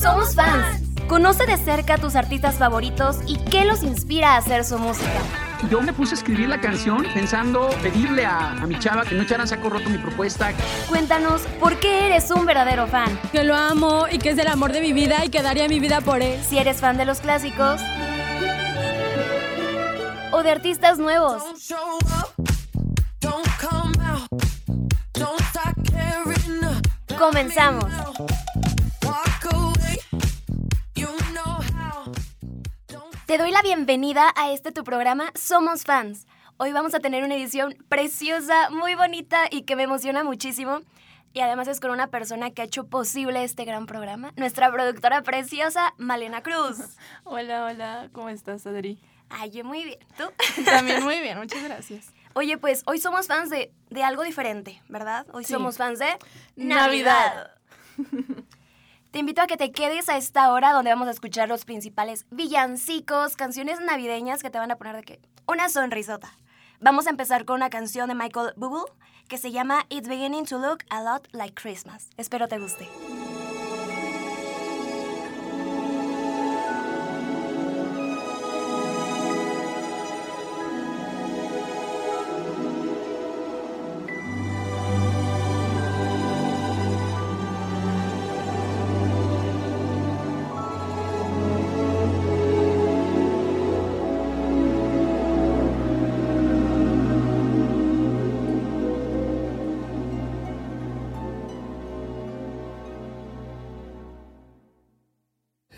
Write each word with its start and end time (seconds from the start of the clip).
Somos 0.00 0.34
fans. 0.34 0.82
Conoce 1.08 1.46
de 1.46 1.56
cerca 1.56 1.94
a 1.94 1.98
tus 1.98 2.16
artistas 2.16 2.56
favoritos 2.56 3.18
y 3.26 3.38
qué 3.38 3.64
los 3.64 3.82
inspira 3.82 4.34
a 4.34 4.38
hacer 4.38 4.64
su 4.64 4.78
música. 4.78 5.20
Yo 5.70 5.80
me 5.80 5.92
puse 5.92 6.14
a 6.14 6.18
escribir 6.18 6.48
la 6.48 6.60
canción 6.60 7.06
pensando 7.14 7.70
pedirle 7.82 8.26
a, 8.26 8.52
a 8.52 8.66
mi 8.66 8.78
chava 8.78 9.04
que 9.04 9.14
no 9.14 9.22
echara 9.22 9.46
saco 9.46 9.70
roto 9.70 9.88
mi 9.88 9.98
propuesta. 9.98 10.52
Cuéntanos 10.88 11.42
por 11.60 11.78
qué 11.78 12.06
eres 12.06 12.30
un 12.30 12.44
verdadero 12.44 12.86
fan. 12.88 13.18
Que 13.32 13.44
lo 13.44 13.54
amo 13.54 14.06
y 14.10 14.18
que 14.18 14.30
es 14.30 14.38
el 14.38 14.48
amor 14.48 14.72
de 14.72 14.80
mi 14.80 14.92
vida 14.92 15.24
y 15.24 15.28
que 15.28 15.42
daría 15.42 15.68
mi 15.68 15.80
vida 15.80 16.00
por 16.00 16.22
él. 16.22 16.42
Si 16.42 16.58
eres 16.58 16.80
fan 16.80 16.96
de 16.96 17.04
los 17.04 17.20
clásicos 17.20 17.80
o 20.32 20.42
de 20.42 20.50
artistas 20.50 20.98
nuevos. 20.98 21.42
Comenzamos. 27.16 27.90
Te 33.26 33.38
doy 33.38 33.50
la 33.50 33.62
bienvenida 33.62 34.32
a 34.36 34.50
este 34.52 34.72
tu 34.72 34.84
programa 34.84 35.30
Somos 35.34 35.82
Fans. 35.84 36.26
Hoy 36.58 36.72
vamos 36.72 36.94
a 36.94 37.00
tener 37.00 37.24
una 37.24 37.34
edición 37.34 37.76
preciosa, 37.88 38.70
muy 38.70 38.94
bonita 38.94 39.46
y 39.50 39.62
que 39.62 39.76
me 39.76 39.82
emociona 39.82 40.22
muchísimo. 40.24 40.80
Y 41.32 41.40
además 41.40 41.68
es 41.68 41.80
con 41.80 41.90
una 41.90 42.06
persona 42.06 42.50
que 42.50 42.62
ha 42.62 42.64
hecho 42.64 42.86
posible 42.86 43.42
este 43.44 43.64
gran 43.64 43.86
programa, 43.86 44.32
nuestra 44.36 44.70
productora 44.72 45.22
preciosa, 45.22 45.92
Malena 45.98 46.42
Cruz. 46.42 46.78
Hola, 47.24 47.64
hola, 47.66 48.08
¿cómo 48.12 48.28
estás, 48.30 48.66
Adri? 48.66 48.98
Ay, 49.28 49.50
yo 49.50 49.64
muy 49.64 49.84
bien. 49.84 49.98
¿Tú? 50.16 50.24
También 50.64 51.02
muy 51.02 51.20
bien, 51.20 51.36
muchas 51.38 51.62
gracias. 51.62 52.06
Oye, 52.34 52.58
pues 52.58 52.82
hoy 52.86 52.98
somos 53.00 53.26
fans 53.26 53.50
de, 53.50 53.72
de 53.90 54.04
algo 54.04 54.22
diferente, 54.22 54.80
¿verdad? 54.88 55.26
Hoy 55.32 55.44
Sí. 55.44 55.52
somos 55.52 55.76
fans 55.78 55.98
de 55.98 56.16
Navidad. 56.54 57.50
Te 59.10 59.20
invito 59.20 59.40
a 59.40 59.46
que 59.46 59.56
te 59.56 59.72
quedes 59.72 60.08
a 60.08 60.16
esta 60.16 60.52
hora 60.52 60.72
donde 60.72 60.90
vamos 60.90 61.08
a 61.08 61.12
escuchar 61.12 61.48
los 61.48 61.64
principales 61.64 62.26
villancicos, 62.30 63.36
canciones 63.36 63.80
navideñas 63.80 64.42
que 64.42 64.50
te 64.50 64.58
van 64.58 64.70
a 64.70 64.76
poner 64.76 64.96
de 64.96 65.02
que 65.02 65.20
una 65.46 65.68
sonrisota. 65.68 66.32
Vamos 66.80 67.06
a 67.06 67.10
empezar 67.10 67.44
con 67.44 67.56
una 67.56 67.70
canción 67.70 68.08
de 68.08 68.14
Michael 68.14 68.52
Bublé 68.56 68.92
que 69.28 69.38
se 69.38 69.50
llama 69.50 69.86
It's 69.88 70.08
Beginning 70.08 70.44
to 70.46 70.58
Look 70.58 70.84
a 70.90 71.02
Lot 71.02 71.28
Like 71.32 71.54
Christmas. 71.54 72.10
Espero 72.16 72.48
te 72.48 72.58
guste. 72.58 72.86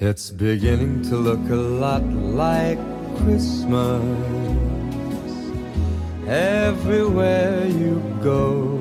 It's 0.01 0.31
beginning 0.31 1.03
to 1.11 1.17
look 1.17 1.51
a 1.51 1.57
lot 1.57 2.05
like 2.05 2.79
Christmas 3.17 4.01
everywhere 6.25 7.67
you 7.67 8.01
go. 8.23 8.79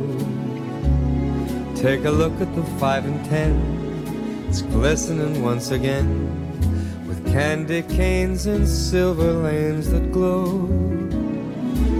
Take 1.75 2.05
a 2.05 2.11
look 2.11 2.39
at 2.39 2.53
the 2.53 2.61
five 2.77 3.05
and 3.05 3.25
ten, 3.25 4.45
it's 4.47 4.61
glistening 4.61 5.41
once 5.41 5.71
again 5.71 6.07
with 7.07 7.25
candy 7.25 7.81
canes 7.81 8.45
and 8.45 8.67
silver 8.67 9.33
lanes 9.33 9.89
that 9.89 10.11
glow. 10.11 10.69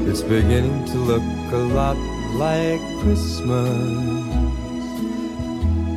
It's 0.07 0.21
beginning 0.21 0.85
to 0.85 0.97
look 0.99 1.23
a 1.53 1.63
lot 1.73 1.97
like 2.36 2.80
Christmas. 3.02 4.27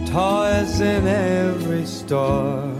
Toys 0.08 0.80
in 0.80 1.06
every 1.06 1.84
store. 1.84 2.79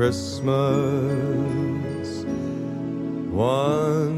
Christmas 0.00 0.64
once. 3.34 4.16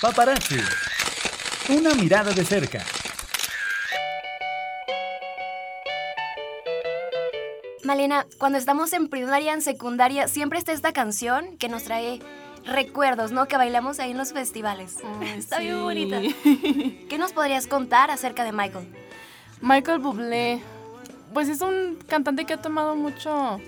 Paparazzi. 0.00 0.60
Una 1.68 1.94
mirada 1.94 2.32
de 2.32 2.44
cerca. 2.44 2.97
Cuando 8.38 8.58
estamos 8.58 8.92
en 8.92 9.08
primaria, 9.08 9.52
en 9.52 9.62
secundaria, 9.62 10.28
siempre 10.28 10.58
está 10.58 10.72
esta 10.72 10.92
canción 10.92 11.56
que 11.58 11.68
nos 11.68 11.84
trae 11.84 12.20
recuerdos, 12.64 13.32
¿no? 13.32 13.46
Que 13.46 13.56
bailamos 13.56 14.00
ahí 14.00 14.10
en 14.10 14.18
los 14.18 14.32
festivales. 14.32 14.96
está 15.36 15.58
bien 15.58 15.82
bonita. 15.82 16.20
¿Qué 17.08 17.18
nos 17.18 17.32
podrías 17.32 17.66
contar 17.66 18.10
acerca 18.10 18.44
de 18.44 18.52
Michael? 18.52 18.86
Michael 19.60 19.98
Bublé 19.98 20.62
pues 21.32 21.48
es 21.48 21.60
un 21.60 21.98
cantante 22.06 22.44
que 22.44 22.54
ha 22.54 22.62
tomado 22.62 22.96
mucho 22.96 23.60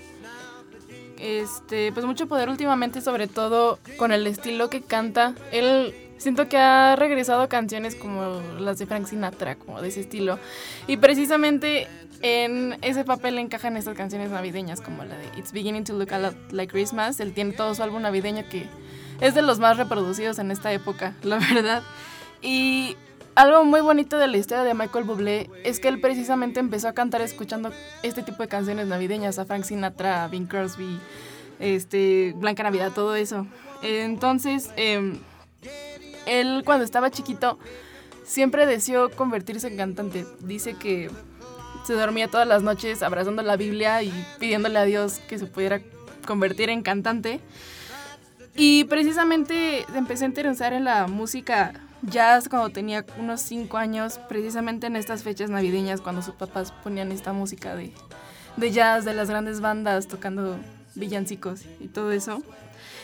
este, 1.17 1.91
pues 1.91 2.05
mucho 2.05 2.27
poder 2.27 2.49
últimamente, 2.49 3.01
sobre 3.01 3.27
todo 3.27 3.79
con 3.97 4.11
el 4.11 4.25
estilo 4.27 4.69
que 4.69 4.81
canta. 4.81 5.35
Él 5.51 5.93
siento 6.21 6.47
que 6.47 6.57
ha 6.57 6.95
regresado 6.95 7.49
canciones 7.49 7.95
como 7.95 8.41
las 8.59 8.77
de 8.77 8.85
Frank 8.85 9.07
Sinatra, 9.07 9.55
como 9.55 9.81
de 9.81 9.89
ese 9.89 10.01
estilo. 10.01 10.37
Y 10.85 10.97
precisamente 10.97 11.87
en 12.21 12.77
ese 12.83 13.03
papel 13.03 13.39
encajan 13.39 13.75
estas 13.75 13.97
canciones 13.97 14.29
navideñas, 14.29 14.81
como 14.81 15.03
la 15.03 15.17
de 15.17 15.25
It's 15.37 15.51
Beginning 15.51 15.83
to 15.83 15.93
Look 15.93 16.13
a 16.13 16.19
Lot 16.19 16.51
Like 16.51 16.71
Christmas. 16.71 17.19
Él 17.19 17.33
tiene 17.33 17.53
todo 17.53 17.73
su 17.73 17.81
álbum 17.81 18.03
navideño 18.03 18.43
que 18.49 18.67
es 19.19 19.33
de 19.33 19.41
los 19.41 19.57
más 19.59 19.77
reproducidos 19.77 20.37
en 20.37 20.51
esta 20.51 20.71
época, 20.71 21.15
la 21.23 21.39
verdad. 21.39 21.81
Y 22.43 22.95
algo 23.33 23.65
muy 23.65 23.81
bonito 23.81 24.19
de 24.19 24.27
la 24.27 24.37
historia 24.37 24.63
de 24.63 24.75
Michael 24.75 25.05
Bublé 25.05 25.49
es 25.63 25.79
que 25.79 25.87
él 25.87 25.99
precisamente 25.99 26.59
empezó 26.59 26.87
a 26.87 26.93
cantar 26.93 27.21
escuchando 27.21 27.71
este 28.03 28.21
tipo 28.21 28.43
de 28.43 28.47
canciones 28.47 28.85
navideñas, 28.85 29.39
a 29.39 29.45
Frank 29.45 29.63
Sinatra, 29.63 30.23
a 30.23 30.27
Bing 30.27 30.45
Crosby, 30.45 30.99
este, 31.59 32.33
Blanca 32.35 32.61
Navidad, 32.61 32.91
todo 32.93 33.15
eso. 33.15 33.47
Entonces, 33.81 34.69
em, 34.75 35.17
él 36.25 36.63
cuando 36.65 36.85
estaba 36.85 37.11
chiquito 37.11 37.57
siempre 38.23 38.65
deseó 38.65 39.09
convertirse 39.11 39.67
en 39.67 39.77
cantante. 39.77 40.25
Dice 40.39 40.75
que 40.75 41.09
se 41.85 41.93
dormía 41.93 42.27
todas 42.27 42.47
las 42.47 42.63
noches 42.63 43.01
abrazando 43.03 43.41
la 43.41 43.57
Biblia 43.57 44.03
y 44.03 44.13
pidiéndole 44.39 44.79
a 44.79 44.85
Dios 44.85 45.19
que 45.27 45.39
se 45.39 45.45
pudiera 45.45 45.81
convertir 46.25 46.69
en 46.69 46.81
cantante. 46.81 47.39
Y 48.55 48.83
precisamente 48.85 49.85
empecé 49.95 50.25
a 50.25 50.27
interesar 50.27 50.73
en 50.73 50.83
la 50.83 51.07
música 51.07 51.73
jazz 52.01 52.49
cuando 52.49 52.69
tenía 52.69 53.05
unos 53.17 53.41
5 53.41 53.77
años, 53.77 54.19
precisamente 54.27 54.87
en 54.87 54.95
estas 54.95 55.23
fechas 55.23 55.49
navideñas, 55.49 56.01
cuando 56.01 56.21
sus 56.21 56.35
papás 56.35 56.71
ponían 56.83 57.11
esta 57.11 57.33
música 57.33 57.75
de, 57.75 57.93
de 58.57 58.71
jazz, 58.71 59.05
de 59.05 59.13
las 59.13 59.29
grandes 59.29 59.61
bandas 59.61 60.07
tocando 60.07 60.57
villancicos 60.95 61.61
y 61.79 61.87
todo 61.87 62.11
eso. 62.11 62.43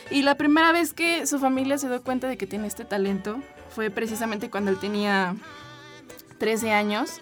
Y 0.10 0.22
la 0.22 0.36
primera 0.36 0.72
vez 0.72 0.94
que 0.94 1.28
su 1.28 1.38
familia 1.40 1.78
se 1.78 1.90
dio 1.90 2.02
cuenta 2.02 2.28
de 2.28 2.38
que 2.38 2.48
tiene 2.48 2.68
este 2.68 2.86
talento 2.86 3.42
fue 3.70 3.90
precisamente 3.90 4.50
cuando 4.50 4.72
él 4.72 4.80
tenía 4.80 5.36
13 6.38 6.72
años, 6.72 7.22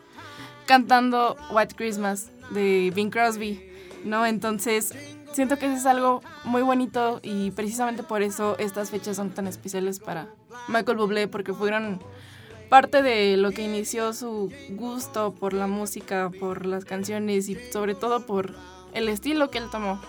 cantando 0.66 1.36
White 1.52 1.76
Christmas 1.76 2.30
de 2.52 2.92
Bing 2.96 3.10
Crosby, 3.10 3.62
¿no? 4.04 4.26
Entonces, 4.26 4.94
siento 5.34 5.58
que 5.58 5.66
eso 5.66 5.76
es 5.76 5.86
algo 5.86 6.22
muy 6.44 6.62
bonito 6.62 7.20
y 7.24 7.52
precisamente 7.52 8.04
por 8.04 8.22
eso 8.22 8.56
estas 8.60 8.92
fechas 8.92 9.16
son 9.18 9.32
tan 9.32 9.48
especiales 9.48 10.00
para 10.00 10.28
Michael 10.68 10.98
Bublé, 10.98 11.28
porque 11.28 11.54
fueron 11.54 12.00
parte 12.70 13.02
de 13.02 13.38
lo 13.38 13.52
que 13.52 13.64
inició 13.64 14.14
su 14.14 14.52
gusto 14.70 15.34
por 15.34 15.54
la 15.54 15.68
música, 15.68 16.32
por 16.40 16.66
las 16.66 16.86
canciones 16.86 17.50
y 17.50 17.58
sobre 17.72 17.96
todo 17.96 18.26
por 18.26 18.54
el 18.94 19.10
estilo 19.10 19.50
que 19.50 19.58
él 19.58 19.70
tomó, 19.72 20.00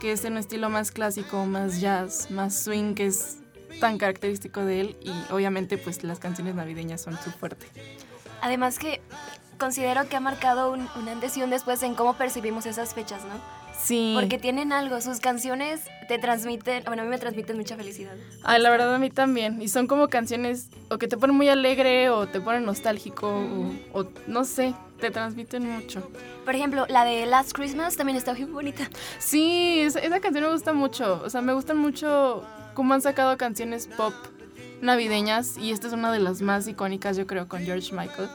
que 0.00 0.12
es 0.12 0.24
un 0.24 0.38
estilo 0.38 0.70
más 0.70 0.90
clásico, 0.90 1.44
más 1.44 1.80
jazz, 1.80 2.30
más 2.30 2.58
swing, 2.58 2.94
que 2.94 3.06
es 3.06 3.36
tan 3.78 3.98
característico 3.98 4.64
de 4.64 4.80
él 4.80 4.96
y 5.02 5.12
obviamente 5.32 5.78
pues 5.78 6.02
las 6.02 6.18
canciones 6.18 6.54
navideñas 6.54 7.02
son 7.02 7.16
su 7.22 7.30
fuerte. 7.30 7.66
Además 8.40 8.78
que 8.78 9.00
considero 9.58 10.08
que 10.08 10.16
ha 10.16 10.20
marcado 10.20 10.72
un 10.72 11.08
antes 11.08 11.36
y 11.36 11.42
un 11.42 11.50
después 11.50 11.82
en 11.82 11.94
cómo 11.94 12.14
percibimos 12.14 12.66
esas 12.66 12.94
fechas, 12.94 13.24
¿no? 13.24 13.69
Sí. 13.82 14.14
Porque 14.18 14.38
tienen 14.38 14.72
algo, 14.72 15.00
sus 15.00 15.20
canciones 15.20 15.82
te 16.08 16.18
transmiten, 16.18 16.84
bueno, 16.84 17.02
a 17.02 17.04
mí 17.04 17.10
me 17.10 17.18
transmiten 17.18 17.56
mucha 17.56 17.76
felicidad. 17.76 18.14
Ay, 18.42 18.60
la 18.60 18.70
verdad 18.70 18.94
a 18.94 18.98
mí 18.98 19.10
también. 19.10 19.62
Y 19.62 19.68
son 19.68 19.86
como 19.86 20.08
canciones 20.08 20.68
o 20.90 20.98
que 20.98 21.08
te 21.08 21.16
ponen 21.16 21.36
muy 21.36 21.48
alegre 21.48 22.10
o 22.10 22.26
te 22.26 22.40
ponen 22.40 22.64
nostálgico 22.64 23.28
o, 23.28 24.00
o 24.00 24.06
no 24.26 24.44
sé, 24.44 24.74
te 25.00 25.10
transmiten 25.10 25.68
mucho. 25.68 26.08
Por 26.44 26.54
ejemplo, 26.54 26.86
la 26.88 27.04
de 27.04 27.26
Last 27.26 27.52
Christmas 27.52 27.96
también 27.96 28.16
está 28.16 28.34
muy 28.34 28.44
bonita. 28.44 28.88
Sí, 29.18 29.80
esa, 29.80 30.00
esa 30.00 30.20
canción 30.20 30.44
me 30.44 30.52
gusta 30.52 30.72
mucho. 30.72 31.22
O 31.24 31.30
sea, 31.30 31.40
me 31.40 31.52
gustan 31.52 31.78
mucho 31.78 32.44
cómo 32.74 32.94
han 32.94 33.02
sacado 33.02 33.36
canciones 33.36 33.86
pop 33.86 34.14
navideñas 34.80 35.58
y 35.58 35.72
esta 35.72 35.86
es 35.88 35.92
una 35.92 36.12
de 36.12 36.20
las 36.20 36.42
más 36.42 36.66
icónicas, 36.66 37.16
yo 37.16 37.26
creo, 37.26 37.48
con 37.48 37.62
George 37.62 37.94
Michael. 37.94 38.28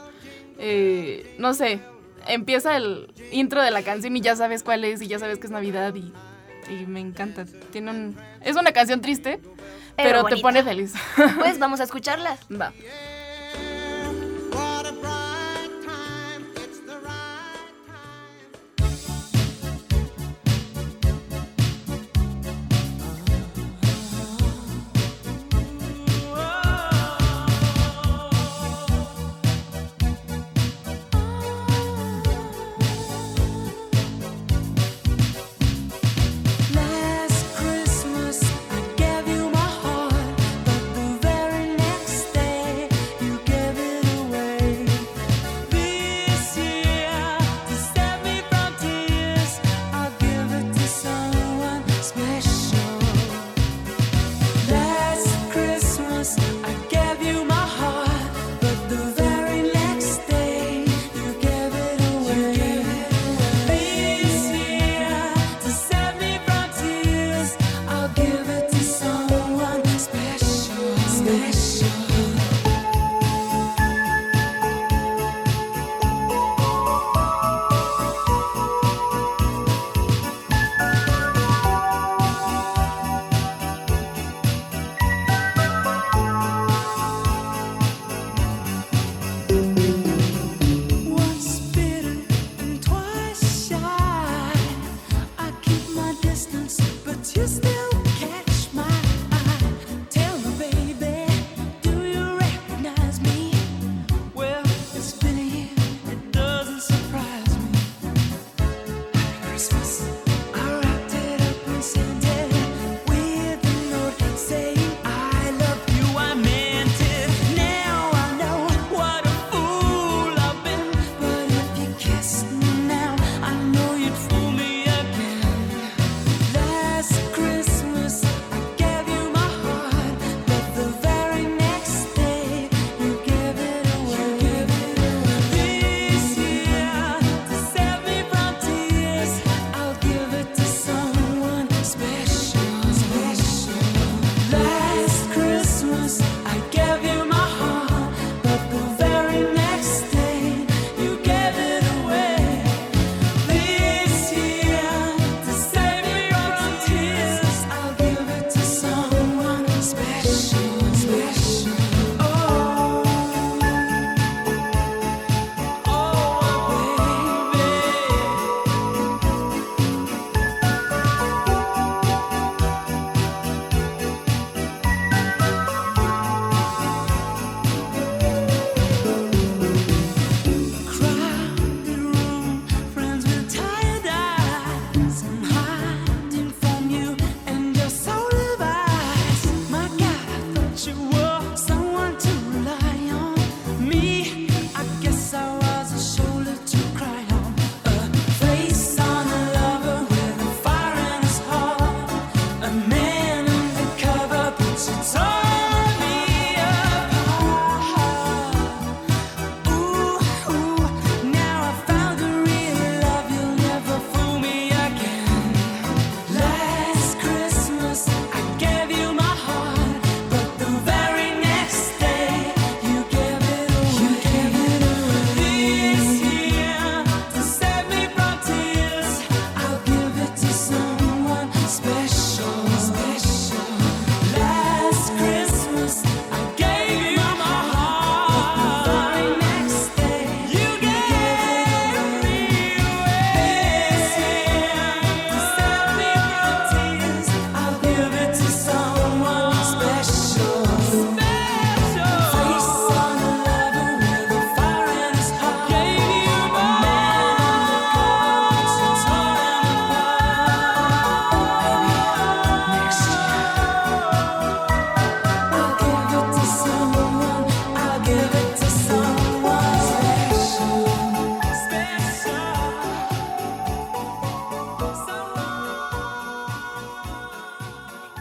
Eh, 0.58 1.34
no 1.38 1.54
sé, 1.54 1.80
empieza 2.28 2.76
el 2.76 3.12
intro 3.32 3.62
de 3.62 3.70
la 3.70 3.82
canción 3.82 4.16
y 4.16 4.20
ya 4.20 4.36
sabes 4.36 4.62
cuál 4.62 4.84
es 4.84 5.02
y 5.02 5.06
ya 5.08 5.18
sabes 5.18 5.38
que 5.38 5.46
es 5.46 5.50
Navidad 5.50 5.94
y, 5.94 6.12
y 6.72 6.86
me 6.86 7.00
encanta. 7.00 7.44
Tiene 7.72 7.90
un, 7.90 8.16
es 8.42 8.56
una 8.56 8.72
canción 8.72 9.00
triste, 9.00 9.40
pero, 9.96 10.18
te 10.18 10.22
bonita. 10.22 10.42
pone 10.42 10.62
feliz. 10.62 10.94
Pues 11.38 11.58
vamos 11.60 11.80
a 11.80 11.84
escucharla. 11.84 12.36
Va. 12.50 12.72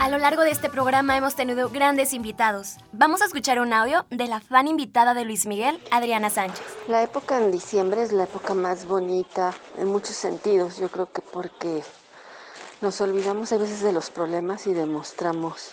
A 0.05 0.09
lo 0.09 0.19
largo 0.19 0.43
de 0.43 0.51
este 0.51 0.69
programa 0.69 1.17
hemos 1.17 1.33
tenido 1.33 1.67
grandes 1.71 2.13
invitados. 2.13 2.75
Vamos 2.91 3.23
a 3.23 3.25
escuchar 3.25 3.59
un 3.59 3.73
audio 3.73 4.05
de 4.11 4.27
la 4.27 4.39
fan 4.39 4.67
invitada 4.67 5.15
de 5.15 5.25
Luis 5.25 5.47
Miguel, 5.47 5.81
Adriana 5.89 6.29
Sánchez. 6.29 6.63
La 6.87 7.01
época 7.01 7.39
en 7.39 7.49
diciembre 7.49 8.03
es 8.03 8.11
la 8.11 8.25
época 8.25 8.53
más 8.53 8.85
bonita 8.85 9.51
en 9.79 9.87
muchos 9.87 10.15
sentidos, 10.15 10.77
yo 10.77 10.89
creo 10.89 11.11
que 11.11 11.23
porque 11.23 11.81
nos 12.81 13.01
olvidamos 13.01 13.51
a 13.51 13.57
veces 13.57 13.81
de 13.81 13.93
los 13.93 14.11
problemas 14.11 14.67
y 14.67 14.75
demostramos 14.75 15.71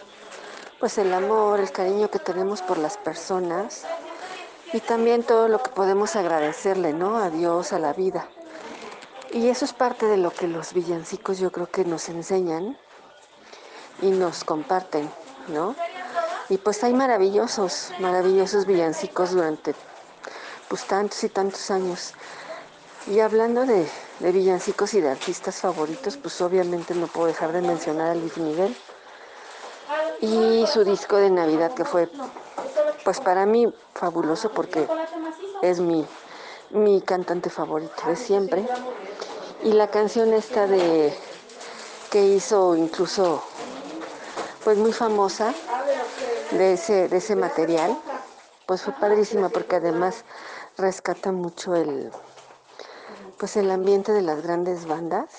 pues 0.81 0.97
el 0.97 1.13
amor, 1.13 1.61
el 1.61 1.71
cariño 1.71 2.09
que 2.11 2.19
tenemos 2.19 2.63
por 2.63 2.79
las 2.79 2.97
personas 2.97 3.85
y 4.73 4.81
también 4.81 5.25
todo 5.25 5.47
lo 5.49 5.63
que 5.63 5.73
podemos 5.73 6.17
agradecerle, 6.17 6.95
¿no? 6.95 7.19
A 7.19 7.29
Dios, 7.29 7.75
a 7.75 7.79
la 7.79 7.93
vida. 7.93 8.27
Y 9.31 9.49
eso 9.49 9.67
es 9.67 9.75
parte 9.75 10.07
de 10.07 10.17
lo 10.17 10.31
que 10.31 10.49
los 10.49 10.73
villancicos 10.73 11.39
yo 11.39 11.53
creo 11.53 11.71
que 11.71 11.85
nos 11.85 12.09
enseñan 12.09 12.79
y 14.03 14.11
nos 14.11 14.45
comparten, 14.45 15.11
¿no? 15.49 15.75
Y 16.49 16.59
pues 16.59 16.85
hay 16.85 16.93
maravillosos, 16.93 17.93
maravillosos 17.99 18.67
villancicos 18.67 19.31
durante 19.31 19.75
pues 20.69 20.85
tantos 20.85 21.23
y 21.25 21.29
tantos 21.29 21.71
años. 21.71 22.13
Y 23.07 23.21
hablando 23.21 23.65
de, 23.65 23.89
de 24.21 24.33
villancicos 24.33 24.93
y 24.95 25.01
de 25.01 25.11
artistas 25.11 25.57
favoritos, 25.57 26.17
pues 26.17 26.41
obviamente 26.41 26.95
no 26.95 27.07
puedo 27.07 27.29
dejar 27.29 27.53
de 27.53 27.63
mencionar 27.63 28.11
a 28.11 28.15
Luis 28.15 28.37
Miguel 28.37 28.77
y 30.21 30.65
su 30.67 30.85
disco 30.85 31.17
de 31.17 31.31
Navidad 31.31 31.75
que 31.75 31.85
fue 31.85 32.09
pues 33.05 33.21
para 33.21 33.45
mí 33.47 33.73
fabuloso 33.95 34.53
porque 34.53 34.87
es 35.63 35.81
mi, 35.81 36.07
mi 36.71 37.01
cantante 37.01 37.51
favorito 37.51 38.07
de 38.07 38.17
siempre. 38.17 38.67
Y 39.65 39.73
la 39.73 39.89
canción 39.89 40.33
esta 40.33 40.67
de 40.67 41.17
que 42.11 42.25
hizo 42.27 42.77
incluso 42.77 43.43
pues 44.65 44.79
muy 44.79 44.93
famosa 44.93 45.53
de 46.53 46.75
ese, 46.75 47.09
de 47.09 47.17
ese 47.17 47.37
material, 47.37 47.99
pues 48.67 48.83
fue 48.83 48.93
padrísima 48.95 49.49
porque 49.49 49.77
además 49.77 50.25
rescata 50.77 51.33
mucho 51.33 51.75
el 51.75 52.11
pues 53.39 53.57
el 53.57 53.71
ambiente 53.71 54.13
de 54.13 54.23
las 54.23 54.43
grandes 54.43 54.87
bandas 54.87 55.31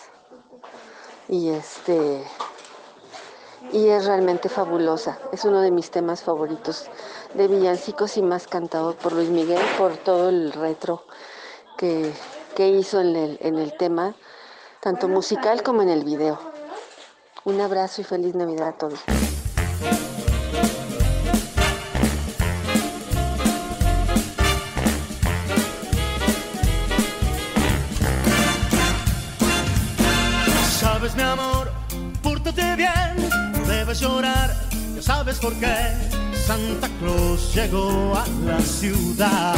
y 1.30 1.50
este 1.50 2.24
y 3.72 3.88
es 3.88 4.06
realmente 4.06 4.50
fabulosa. 4.50 5.20
Es 5.32 5.46
uno 5.46 5.62
de 5.62 5.72
mis 5.72 5.90
temas 5.90 6.22
favoritos 6.22 6.90
de 7.34 7.48
villancicos 7.48 8.18
y 8.18 8.22
más 8.22 8.48
cantado 8.48 8.94
por 8.96 9.14
Luis 9.14 9.30
Miguel 9.30 9.62
por 9.78 9.96
todo 9.98 10.30
el 10.30 10.52
retro 10.52 11.04
que, 11.78 12.14
que 12.56 12.68
hizo 12.68 13.00
en 13.00 13.16
el, 13.16 13.38
en 13.42 13.58
el 13.58 13.76
tema, 13.78 14.16
tanto 14.82 15.08
musical 15.08 15.64
como 15.64 15.82
en 15.82 15.90
el 15.90 16.04
video. 16.04 16.53
Un 17.46 17.60
abrazo 17.60 18.00
y 18.00 18.04
feliz 18.06 18.34
Navidad 18.36 18.70
a 18.70 18.72
todos. 18.72 19.00
Sabes, 30.80 31.16
mi 31.16 31.22
amor, 31.22 31.70
pórtate 32.22 32.76
bien, 32.78 33.30
no 33.52 33.66
debes 33.66 34.00
llorar, 34.00 34.56
ya 34.96 35.02
sabes 35.02 35.38
por 35.40 35.54
qué. 35.56 35.76
Santa 36.46 36.88
Claus 37.00 37.54
llegó 37.54 38.16
a 38.16 38.26
la 38.46 38.60
ciudad. 38.62 39.56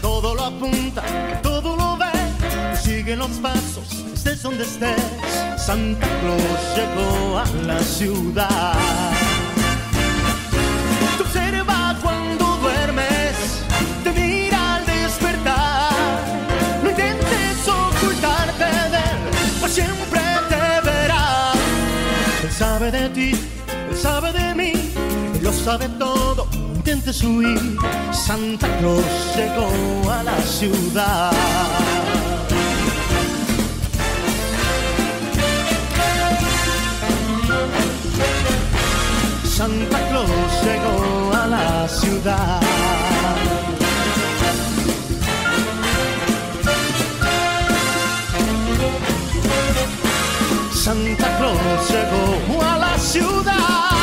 Todo 0.00 0.34
lo 0.36 0.44
apunta, 0.44 1.02
todo 1.42 1.76
lo 1.76 1.96
ve, 1.96 2.76
sigue 2.76 3.16
los 3.16 3.30
pasos, 3.38 3.93
estés 4.24 4.42
donde 4.42 4.64
estés. 4.64 4.96
Santa 5.56 6.06
Claus 6.20 6.60
llegó 6.76 7.38
a 7.38 7.46
la 7.66 7.78
ciudad. 7.80 8.74
Te 11.16 11.22
observa 11.22 11.96
cuando 12.02 12.44
duermes, 12.56 13.36
te 14.02 14.12
mira 14.12 14.76
al 14.76 14.86
despertar. 14.86 15.92
No 16.82 16.90
intentes 16.90 17.68
ocultarte 17.68 18.64
de 18.64 18.98
él, 18.98 19.20
pues 19.60 19.72
siempre 19.72 20.20
te 20.48 20.90
verá. 20.90 21.52
Él 22.42 22.50
sabe 22.50 22.90
de 22.90 23.08
ti, 23.10 23.30
él 23.90 23.96
sabe 23.96 24.32
de 24.32 24.54
mí, 24.54 24.72
él 25.34 25.42
lo 25.42 25.52
sabe 25.52 25.88
todo. 25.98 26.48
Intentes 26.52 27.22
huir, 27.22 27.78
Santa 28.12 28.68
Claus 28.78 29.04
llegó 29.36 30.10
a 30.10 30.22
la 30.22 30.40
ciudad. 30.42 31.32
Santa 39.56 40.08
Claus 40.08 40.28
llegó 40.64 41.32
a 41.32 41.46
la 41.46 41.88
ciudad. 41.88 42.60
Santa 50.72 51.36
Claus 51.38 51.88
llegó 51.88 52.62
a 52.64 52.78
la 52.78 52.98
ciudad. 52.98 53.93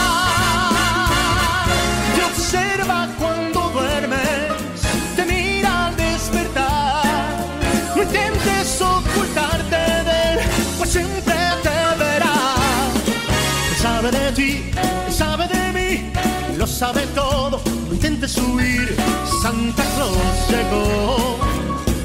Sabe 14.12 14.25
de 14.25 14.32
ti, 14.34 14.72
sabe 15.10 15.48
de 15.48 15.72
mí, 15.74 16.12
lo 16.58 16.68
sabe 16.68 17.06
todo. 17.15 17.62
No 17.88 17.94
intentes 17.94 18.38
huir. 18.38 18.96
Santa 19.41 19.84
Claus 19.96 20.50
llegó, 20.50 21.38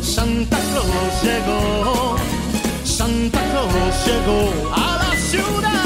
Santa 0.00 0.58
Claus 0.70 1.22
llegó, 1.22 2.16
Santa 2.84 3.40
Claus 3.50 4.06
llegó 4.06 4.74
a 4.74 4.98
la 5.02 5.16
ciudad. 5.16 5.82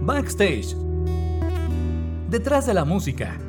Backstage. 0.00 0.74
Detrás 2.30 2.66
de 2.66 2.74
la 2.74 2.84
música. 2.84 3.45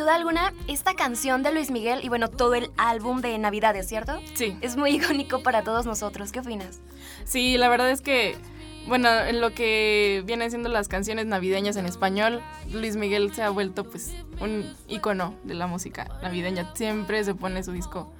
Duda 0.00 0.14
alguna, 0.14 0.52
esta 0.66 0.94
canción 0.94 1.42
de 1.42 1.52
Luis 1.52 1.70
Miguel 1.70 2.00
y 2.02 2.08
bueno, 2.08 2.28
todo 2.28 2.54
el 2.54 2.70
álbum 2.78 3.20
de 3.20 3.36
Navidades, 3.38 3.86
¿cierto? 3.86 4.18
Sí. 4.34 4.56
Es 4.62 4.76
muy 4.76 4.90
icónico 4.96 5.42
para 5.42 5.62
todos 5.62 5.84
nosotros. 5.84 6.32
¿Qué 6.32 6.40
opinas? 6.40 6.80
Sí, 7.24 7.58
la 7.58 7.68
verdad 7.68 7.90
es 7.90 8.00
que, 8.00 8.34
bueno, 8.88 9.10
en 9.10 9.42
lo 9.42 9.52
que 9.52 10.22
vienen 10.26 10.50
siendo 10.50 10.70
las 10.70 10.88
canciones 10.88 11.26
navideñas 11.26 11.76
en 11.76 11.84
español, 11.84 12.40
Luis 12.72 12.96
Miguel 12.96 13.32
se 13.34 13.42
ha 13.42 13.50
vuelto 13.50 13.84
pues 13.84 14.12
un 14.40 14.74
icono 14.88 15.34
de 15.44 15.54
la 15.54 15.66
música 15.66 16.18
navideña. 16.22 16.74
Siempre 16.74 17.22
se 17.22 17.34
pone 17.34 17.62
su 17.62 17.72
disco 17.72 18.10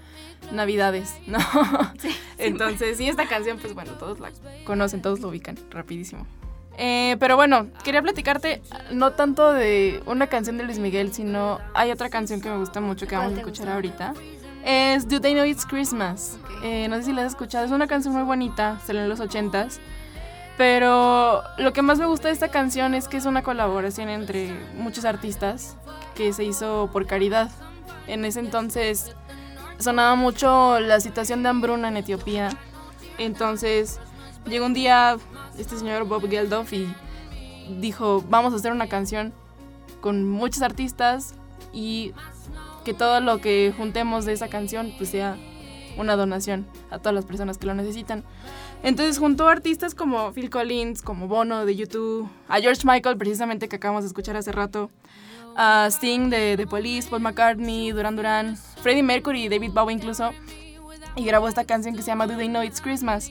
Navidades, 0.52 1.14
¿no? 1.26 1.38
Entonces, 2.38 2.98
sí, 2.98 3.08
esta 3.08 3.26
canción, 3.26 3.58
pues 3.58 3.74
bueno, 3.74 3.92
todos 3.92 4.20
la 4.20 4.30
conocen, 4.64 5.00
todos 5.00 5.20
lo 5.20 5.28
ubican 5.28 5.56
rapidísimo. 5.70 6.26
Eh, 6.82 7.18
pero 7.20 7.36
bueno, 7.36 7.66
quería 7.84 8.00
platicarte 8.00 8.62
no 8.90 9.12
tanto 9.12 9.52
de 9.52 10.02
una 10.06 10.28
canción 10.28 10.56
de 10.56 10.64
Luis 10.64 10.78
Miguel, 10.78 11.12
sino 11.12 11.58
hay 11.74 11.90
otra 11.90 12.08
canción 12.08 12.40
que 12.40 12.48
me 12.48 12.56
gusta 12.56 12.80
mucho 12.80 13.06
que 13.06 13.16
¿Cuál 13.16 13.26
vamos 13.26 13.36
a 13.36 13.40
escuchar 13.42 13.66
gusta? 13.66 13.74
ahorita. 13.74 14.14
Es 14.64 15.06
Do 15.06 15.20
They 15.20 15.34
Know 15.34 15.44
It's 15.44 15.66
Christmas. 15.66 16.38
Eh, 16.62 16.88
no 16.88 16.96
sé 16.96 17.02
si 17.02 17.12
la 17.12 17.20
has 17.20 17.32
escuchado, 17.32 17.66
es 17.66 17.70
una 17.70 17.86
canción 17.86 18.14
muy 18.14 18.22
bonita, 18.22 18.78
salió 18.86 19.02
en 19.02 19.10
los 19.10 19.20
80s. 19.20 19.78
Pero 20.56 21.42
lo 21.58 21.74
que 21.74 21.82
más 21.82 21.98
me 21.98 22.06
gusta 22.06 22.28
de 22.28 22.34
esta 22.34 22.48
canción 22.48 22.94
es 22.94 23.08
que 23.08 23.18
es 23.18 23.26
una 23.26 23.42
colaboración 23.42 24.08
entre 24.08 24.50
muchos 24.78 25.04
artistas 25.04 25.76
que 26.14 26.32
se 26.32 26.44
hizo 26.44 26.88
por 26.94 27.06
caridad. 27.06 27.50
En 28.06 28.24
ese 28.24 28.40
entonces 28.40 29.14
sonaba 29.78 30.14
mucho 30.14 30.80
la 30.80 31.00
situación 31.00 31.42
de 31.42 31.50
hambruna 31.50 31.88
en 31.88 31.98
Etiopía. 31.98 32.48
Entonces 33.18 34.00
llegó 34.46 34.64
un 34.64 34.72
día 34.74 35.18
este 35.60 35.76
señor 35.76 36.04
Bob 36.04 36.28
Geldof 36.28 36.72
y 36.72 36.92
dijo, 37.78 38.24
vamos 38.28 38.52
a 38.52 38.56
hacer 38.56 38.72
una 38.72 38.88
canción 38.88 39.32
con 40.00 40.28
muchos 40.28 40.62
artistas 40.62 41.34
y 41.72 42.12
que 42.84 42.94
todo 42.94 43.20
lo 43.20 43.40
que 43.40 43.72
juntemos 43.76 44.24
de 44.24 44.32
esa 44.32 44.48
canción 44.48 44.92
pues 44.96 45.10
sea 45.10 45.36
una 45.96 46.16
donación 46.16 46.66
a 46.90 46.98
todas 46.98 47.14
las 47.14 47.24
personas 47.24 47.58
que 47.58 47.66
lo 47.66 47.74
necesitan. 47.74 48.24
Entonces 48.82 49.18
juntó 49.18 49.48
artistas 49.48 49.94
como 49.94 50.32
Phil 50.32 50.48
Collins, 50.48 51.02
como 51.02 51.28
Bono 51.28 51.66
de 51.66 51.76
YouTube, 51.76 52.28
a 52.48 52.60
George 52.60 52.82
Michael 52.84 53.18
precisamente 53.18 53.68
que 53.68 53.76
acabamos 53.76 54.04
de 54.04 54.08
escuchar 54.08 54.36
hace 54.36 54.52
rato, 54.52 54.90
a 55.56 55.86
Sting 55.90 56.30
de 56.30 56.56
The 56.56 56.66
Police, 56.66 57.08
Paul 57.10 57.20
McCartney, 57.20 57.92
Duran 57.92 58.16
Duran, 58.16 58.56
Freddie 58.82 59.02
Mercury 59.02 59.44
y 59.44 59.48
David 59.48 59.72
Bowie 59.72 59.94
incluso, 59.94 60.30
y 61.16 61.24
grabó 61.24 61.48
esta 61.48 61.64
canción 61.64 61.94
que 61.94 62.02
se 62.02 62.08
llama 62.08 62.26
Do 62.26 62.36
They 62.36 62.48
Know 62.48 62.62
It's 62.62 62.80
Christmas. 62.80 63.30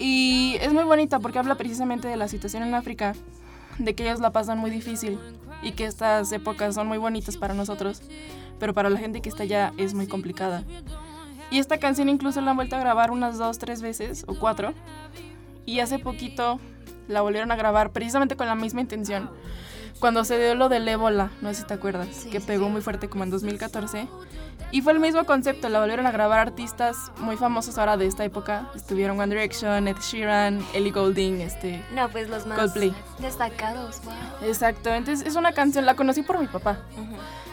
Y 0.00 0.56
es 0.62 0.72
muy 0.72 0.84
bonita 0.84 1.20
porque 1.20 1.38
habla 1.38 1.56
precisamente 1.56 2.08
de 2.08 2.16
la 2.16 2.26
situación 2.26 2.62
en 2.62 2.74
África, 2.74 3.14
de 3.78 3.94
que 3.94 4.04
ellos 4.04 4.18
la 4.18 4.32
pasan 4.32 4.58
muy 4.58 4.70
difícil 4.70 5.18
y 5.62 5.72
que 5.72 5.84
estas 5.84 6.32
épocas 6.32 6.74
son 6.74 6.86
muy 6.86 6.96
bonitas 6.96 7.36
para 7.36 7.52
nosotros, 7.52 8.00
pero 8.58 8.72
para 8.72 8.88
la 8.88 8.98
gente 8.98 9.20
que 9.20 9.28
está 9.28 9.42
allá 9.42 9.74
es 9.76 9.92
muy 9.92 10.06
complicada. 10.06 10.64
Y 11.50 11.58
esta 11.58 11.78
canción 11.78 12.08
incluso 12.08 12.40
la 12.40 12.52
han 12.52 12.56
vuelto 12.56 12.76
a 12.76 12.80
grabar 12.80 13.10
unas 13.10 13.36
dos, 13.36 13.58
tres 13.58 13.82
veces 13.82 14.24
o 14.26 14.34
cuatro. 14.34 14.72
Y 15.66 15.80
hace 15.80 15.98
poquito 15.98 16.60
la 17.06 17.20
volvieron 17.20 17.52
a 17.52 17.56
grabar 17.56 17.92
precisamente 17.92 18.36
con 18.36 18.46
la 18.46 18.54
misma 18.54 18.80
intención. 18.80 19.28
Cuando 20.00 20.24
se 20.24 20.38
dio 20.38 20.54
lo 20.54 20.68
del 20.68 20.88
ébola, 20.88 21.30
no 21.42 21.50
sé 21.50 21.56
si 21.60 21.66
te 21.66 21.74
acuerdas, 21.74 22.08
Sí, 22.12 22.30
que 22.30 22.40
pegó 22.40 22.66
sí. 22.66 22.72
muy 22.72 22.80
fuerte 22.80 23.08
como 23.08 23.22
en 23.24 23.30
2014. 23.30 24.08
Y 24.72 24.82
fue 24.82 24.92
el 24.92 25.00
mismo 25.00 25.24
concepto, 25.24 25.68
la 25.68 25.80
volvieron 25.80 26.06
a 26.06 26.10
grabar 26.12 26.38
artistas 26.38 27.10
muy 27.18 27.36
famosos 27.36 27.76
ahora 27.76 27.96
de 27.96 28.06
esta 28.06 28.24
época. 28.24 28.70
Estuvieron 28.74 29.18
One 29.20 29.34
Direction, 29.34 29.88
Ed 29.88 29.96
Sheeran, 30.00 30.64
Ellie 30.74 30.92
Goulding, 30.92 31.40
este... 31.40 31.84
No, 31.92 32.08
pues 32.08 32.28
los 32.30 32.46
más 32.46 32.58
Coldplay. 32.58 32.94
destacados. 33.18 34.00
Wow. 34.04 34.48
Exacto, 34.48 34.90
entonces 34.90 35.26
es 35.26 35.36
una 35.36 35.52
canción, 35.52 35.84
la 35.86 35.96
conocí 35.96 36.22
por 36.22 36.38
mi 36.38 36.46
papá. 36.46 36.78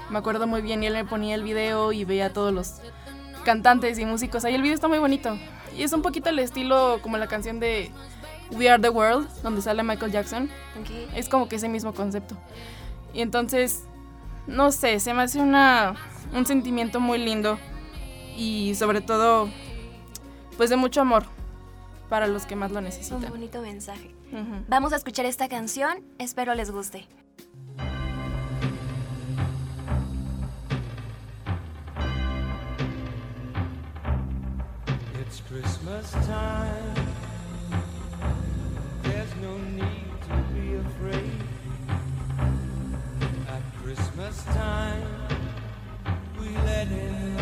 Me 0.09 0.19
acuerdo 0.19 0.47
muy 0.47 0.61
bien 0.61 0.83
y 0.83 0.87
él 0.87 0.93
me 0.93 1.03
ponía 1.05 1.35
el 1.35 1.43
video 1.43 1.91
y 1.91 2.05
veía 2.05 2.27
a 2.27 2.33
todos 2.33 2.53
los 2.53 2.75
cantantes 3.43 3.97
y 3.99 4.05
músicos. 4.05 4.45
Ahí 4.45 4.55
el 4.55 4.61
video 4.61 4.75
está 4.75 4.87
muy 4.87 4.99
bonito. 4.99 5.37
Y 5.75 5.83
es 5.83 5.91
un 5.93 6.01
poquito 6.01 6.29
el 6.29 6.39
estilo 6.39 6.99
como 7.01 7.17
la 7.17 7.27
canción 7.27 7.59
de 7.59 7.91
We 8.51 8.69
Are 8.69 8.81
the 8.81 8.89
World, 8.89 9.27
donde 9.43 9.61
sale 9.61 9.83
Michael 9.83 10.11
Jackson. 10.11 10.49
Es 11.15 11.29
como 11.29 11.47
que 11.49 11.57
ese 11.57 11.69
mismo 11.69 11.93
concepto. 11.93 12.35
Y 13.13 13.21
entonces, 13.21 13.83
no 14.47 14.71
sé, 14.71 14.99
se 14.99 15.13
me 15.13 15.23
hace 15.23 15.39
una, 15.39 15.95
un 16.33 16.45
sentimiento 16.45 16.99
muy 16.99 17.17
lindo 17.17 17.57
y 18.37 18.75
sobre 18.75 19.01
todo, 19.01 19.49
pues 20.57 20.69
de 20.69 20.75
mucho 20.75 21.01
amor 21.01 21.23
para 22.09 22.27
los 22.27 22.45
que 22.45 22.55
más 22.55 22.71
lo 22.71 22.77
Un 22.79 22.85
necesitan. 22.85 23.29
bonito 23.29 23.61
mensaje. 23.61 24.13
Vamos 24.67 24.91
a 24.93 24.97
escuchar 24.97 25.25
esta 25.25 25.47
canción, 25.47 25.99
espero 26.19 26.53
les 26.53 26.69
guste. 26.71 27.07
It's 35.19 35.41
Christmas 35.49 36.11
time. 36.25 36.96
Time, 44.53 45.27
we 46.39 46.49
let 46.65 46.87
in 46.87 47.36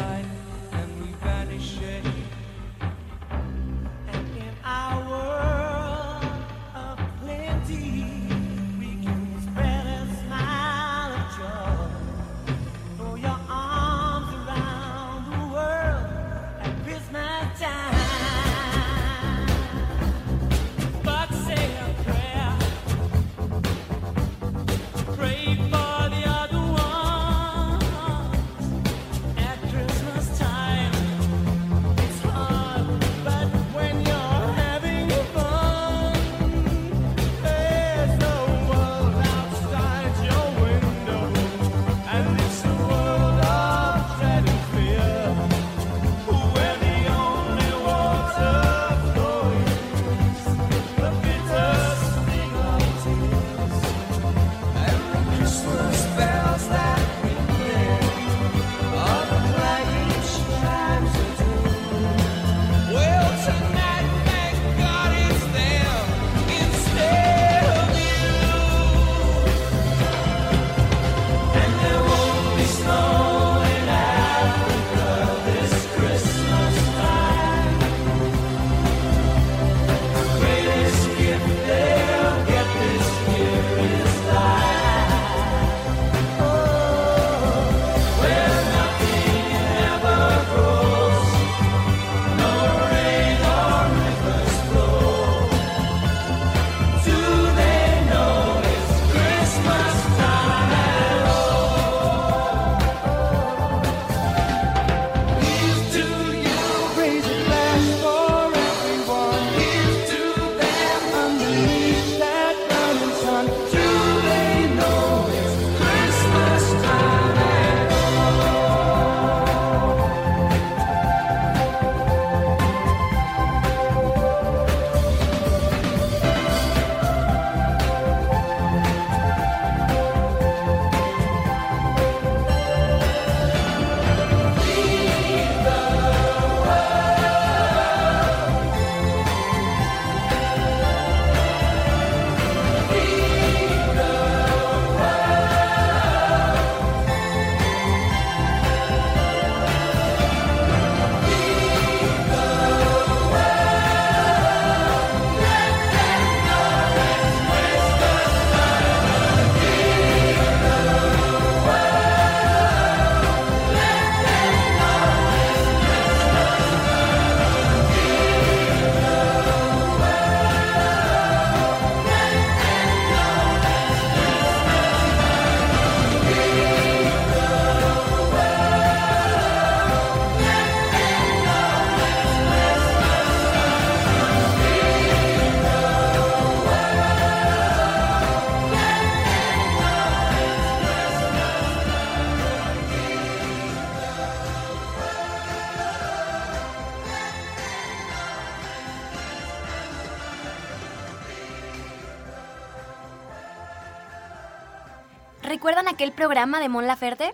aquel 205.96 206.12
programa 206.12 206.60
de 206.60 206.68
Mon 206.68 206.88
Laferte? 206.88 207.34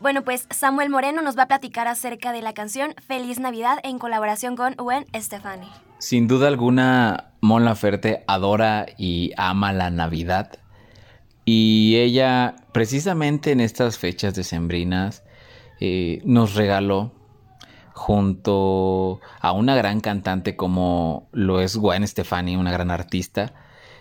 Bueno, 0.00 0.22
pues 0.22 0.46
Samuel 0.48 0.88
Moreno 0.88 1.20
nos 1.20 1.36
va 1.36 1.42
a 1.42 1.48
platicar 1.48 1.88
acerca 1.88 2.32
de 2.32 2.40
la 2.40 2.54
canción 2.54 2.94
Feliz 3.06 3.38
Navidad 3.38 3.80
en 3.82 3.98
colaboración 3.98 4.56
con 4.56 4.74
Gwen 4.76 5.04
Stefani. 5.14 5.68
Sin 5.98 6.26
duda 6.26 6.48
alguna, 6.48 7.32
Mon 7.42 7.66
Laferte 7.66 8.24
adora 8.26 8.86
y 8.96 9.32
ama 9.36 9.74
la 9.74 9.90
Navidad. 9.90 10.58
Y 11.44 11.96
ella, 11.96 12.56
precisamente 12.72 13.52
en 13.52 13.60
estas 13.60 13.98
fechas 13.98 14.34
decembrinas, 14.34 15.22
eh, 15.78 16.22
nos 16.24 16.54
regaló, 16.54 17.12
junto 17.92 19.20
a 19.38 19.52
una 19.52 19.76
gran 19.76 20.00
cantante 20.00 20.56
como 20.56 21.28
lo 21.32 21.60
es 21.60 21.76
Gwen 21.76 22.08
Stefani, 22.08 22.56
una 22.56 22.72
gran 22.72 22.90
artista, 22.90 23.52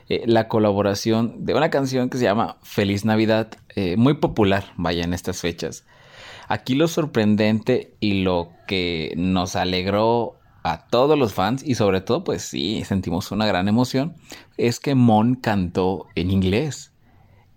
eh, 0.10 0.24
la 0.26 0.48
colaboración 0.48 1.46
de 1.46 1.54
una 1.54 1.70
canción 1.70 2.10
que 2.10 2.18
se 2.18 2.24
llama 2.24 2.58
Feliz 2.64 3.04
Navidad, 3.04 3.50
eh, 3.76 3.98
muy 3.98 4.14
popular, 4.14 4.72
vaya, 4.78 5.04
en 5.04 5.14
estas 5.14 5.42
fechas. 5.42 5.86
Aquí 6.48 6.76
lo 6.76 6.88
sorprendente 6.88 7.94
y 8.00 8.24
lo 8.24 8.52
que 8.68 9.14
nos 9.18 9.58
alegró 9.58 10.40
a 10.64 10.88
todos 10.88 11.20
los 11.20 11.34
fans 11.34 11.62
y 11.66 11.76
sobre 11.76 12.00
todo 12.00 12.24
pues 12.24 12.42
sí, 12.42 12.84
sentimos 12.86 13.32
una 13.32 13.46
gran 13.46 13.68
emoción, 13.68 14.16
es 14.56 14.80
que 14.80 14.96
Mon 14.96 15.36
cantó 15.36 16.08
en 16.16 16.32
inglés, 16.32 16.94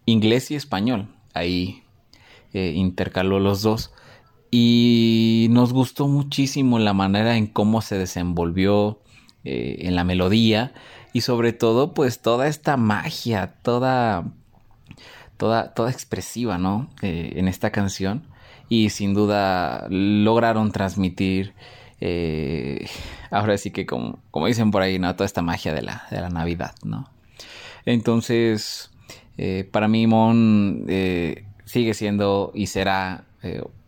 inglés 0.05 0.51
y 0.51 0.57
español, 0.57 1.15
ahí 1.35 1.85
eh, 2.53 2.73
intercaló 2.75 3.39
los 3.39 3.63
dos. 3.63 3.93
Y 4.53 5.47
nos 5.51 5.73
gustó 5.73 6.09
muchísimo 6.09 6.81
la 6.81 6.93
manera 6.93 7.37
en 7.37 7.47
cómo 7.47 7.83
se 7.83 7.97
desenvolvió 7.97 9.01
en 9.45 9.95
la 9.95 10.03
melodía 10.03 10.75
y 11.13 11.23
sobre 11.23 11.53
todo 11.53 11.95
pues 11.95 12.21
toda 12.21 12.47
esta 12.47 12.77
magia, 12.77 13.55
toda, 13.63 14.25
toda, 15.37 15.75
toda 15.75 15.91
expresiva, 15.91 16.59
¿no? 16.59 16.89
Eh, 17.03 17.33
en 17.37 17.49
esta 17.49 17.71
canción 17.71 18.23
y 18.69 18.91
sin 18.91 19.15
duda 19.15 19.87
lograron 19.89 20.71
transmitir 20.73 21.55
eh, 22.01 22.87
ahora 23.31 23.59
sí 23.59 23.71
que 23.71 23.87
como, 23.87 24.21
como 24.31 24.47
dicen 24.47 24.71
por 24.71 24.83
ahí, 24.83 24.99
¿no? 24.99 25.15
Toda 25.17 25.27
esta 25.27 25.43
magia 25.43 25.75
de 25.75 25.83
la, 25.83 26.07
de 26.11 26.21
la 26.21 26.31
Navidad, 26.31 26.75
¿no? 26.85 27.11
Entonces, 27.85 28.91
eh, 29.39 29.69
para 29.71 29.89
mí 29.89 30.07
Mon 30.07 30.87
sigue 31.65 31.95
siendo 31.95 32.53
y 32.55 32.67
será 32.67 33.25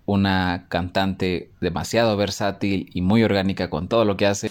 una 0.07 0.67
cantante 0.69 1.51
demasiado 1.61 2.17
versátil 2.17 2.91
y 2.95 3.03
muy 3.03 3.23
orgánica 3.23 3.71
con 3.71 3.89
todo 3.89 4.05
lo 4.05 4.17
que 4.17 4.27
hace. 4.27 4.51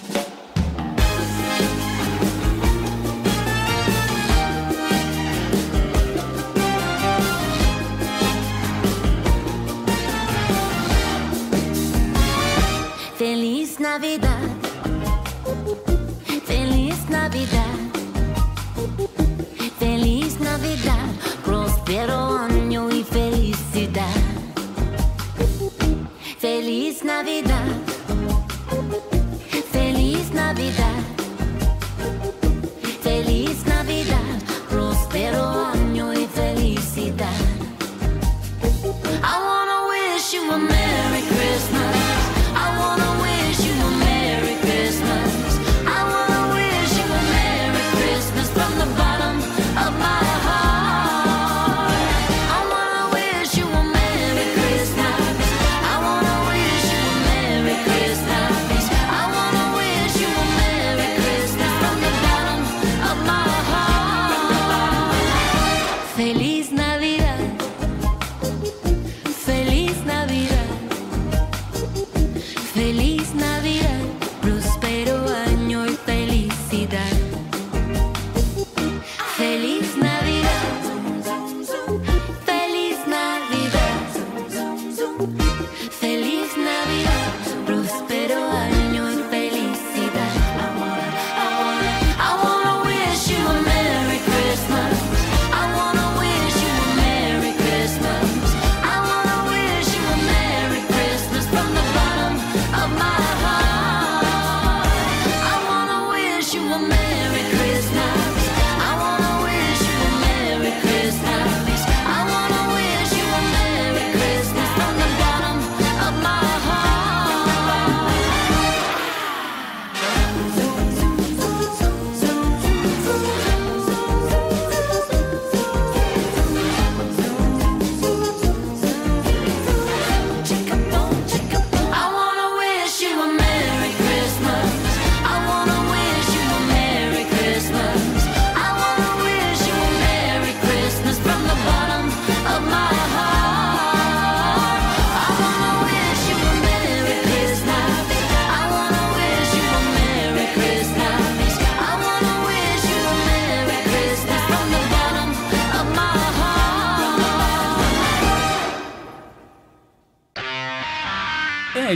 Feliz 27.21 27.90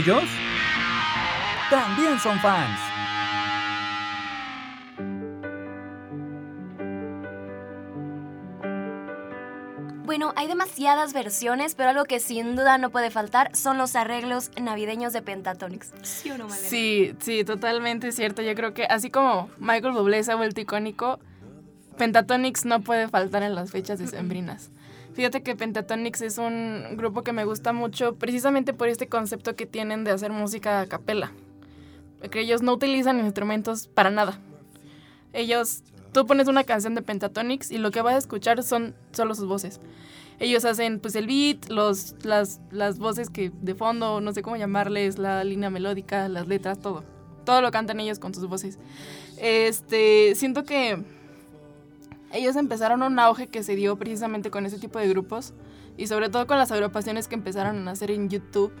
Ellos 0.06 0.22
también 1.68 2.20
son 2.20 2.38
fans. 2.38 2.78
Bueno, 10.04 10.32
hay 10.36 10.46
demasiadas 10.46 11.12
versiones, 11.12 11.74
pero 11.74 11.90
algo 11.90 12.04
que 12.04 12.20
sin 12.20 12.54
duda 12.54 12.78
no 12.78 12.90
puede 12.90 13.10
faltar 13.10 13.50
son 13.56 13.78
los 13.78 13.96
arreglos 13.96 14.52
navideños 14.62 15.12
de 15.12 15.22
Pentatonix. 15.22 15.92
¿Sí 16.02 16.30
o 16.30 16.38
no, 16.38 16.46
Malena? 16.46 16.68
Sí, 16.68 17.16
sí, 17.18 17.42
totalmente 17.42 18.12
cierto. 18.12 18.42
Yo 18.42 18.54
creo 18.54 18.74
que 18.74 18.84
así 18.84 19.10
como 19.10 19.50
Michael 19.58 19.92
Bublé 19.92 20.22
se 20.22 20.30
ha 20.30 20.36
vuelto 20.36 20.60
icónico, 20.60 21.18
Pentatonix 21.98 22.64
no 22.64 22.80
puede 22.80 23.08
faltar 23.08 23.42
en 23.42 23.56
las 23.56 23.72
fechas 23.72 23.98
decembrinas. 23.98 24.70
Fíjate 25.16 25.42
que 25.42 25.56
Pentatonix 25.56 26.20
es 26.20 26.36
un 26.36 26.84
grupo 26.98 27.22
que 27.22 27.32
me 27.32 27.46
gusta 27.46 27.72
mucho 27.72 28.16
precisamente 28.16 28.74
por 28.74 28.88
este 28.88 29.08
concepto 29.08 29.56
que 29.56 29.64
tienen 29.64 30.04
de 30.04 30.10
hacer 30.10 30.30
música 30.30 30.82
a 30.82 30.86
capela. 30.86 31.32
Que 32.30 32.40
ellos 32.40 32.60
no 32.60 32.74
utilizan 32.74 33.20
instrumentos 33.20 33.86
para 33.86 34.10
nada. 34.10 34.38
Ellos, 35.32 35.84
tú 36.12 36.26
pones 36.26 36.48
una 36.48 36.64
canción 36.64 36.94
de 36.94 37.00
Pentatonix 37.00 37.70
y 37.70 37.78
lo 37.78 37.92
que 37.92 38.02
vas 38.02 38.14
a 38.14 38.18
escuchar 38.18 38.62
son 38.62 38.94
solo 39.12 39.34
sus 39.34 39.46
voces. 39.46 39.80
Ellos 40.38 40.66
hacen 40.66 41.00
pues 41.00 41.16
el 41.16 41.26
beat, 41.26 41.70
los, 41.70 42.14
las, 42.22 42.60
las 42.70 42.98
voces 42.98 43.30
que 43.30 43.50
de 43.62 43.74
fondo, 43.74 44.20
no 44.20 44.34
sé 44.34 44.42
cómo 44.42 44.58
llamarles, 44.58 45.16
la 45.16 45.44
línea 45.44 45.70
melódica, 45.70 46.28
las 46.28 46.46
letras, 46.46 46.78
todo. 46.78 47.04
Todo 47.46 47.62
lo 47.62 47.70
cantan 47.70 48.00
ellos 48.00 48.18
con 48.18 48.34
sus 48.34 48.46
voces. 48.48 48.78
Este, 49.38 50.34
siento 50.34 50.64
que 50.64 51.02
ellos 52.32 52.56
empezaron 52.56 53.02
un 53.02 53.18
auge 53.18 53.48
que 53.48 53.62
se 53.62 53.76
dio 53.76 53.96
precisamente 53.96 54.50
con 54.50 54.66
ese 54.66 54.78
tipo 54.78 54.98
de 54.98 55.08
grupos 55.08 55.54
y 55.96 56.06
sobre 56.06 56.28
todo 56.28 56.46
con 56.46 56.58
las 56.58 56.72
agrupaciones 56.72 57.28
que 57.28 57.34
empezaron 57.34 57.76
a 57.76 57.80
nacer 57.80 58.10
en 58.10 58.28
YouTube, 58.28 58.72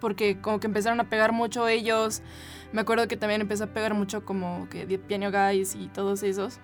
porque 0.00 0.40
como 0.40 0.60
que 0.60 0.66
empezaron 0.66 1.00
a 1.00 1.08
pegar 1.08 1.32
mucho 1.32 1.68
ellos. 1.68 2.22
Me 2.72 2.80
acuerdo 2.80 3.06
que 3.08 3.16
también 3.16 3.40
empezó 3.40 3.64
a 3.64 3.66
pegar 3.68 3.94
mucho 3.94 4.24
como 4.24 4.68
que 4.70 4.86
The 4.86 4.98
Piano 4.98 5.30
Guys 5.30 5.74
y 5.74 5.88
todos 5.88 6.22
esos. 6.22 6.58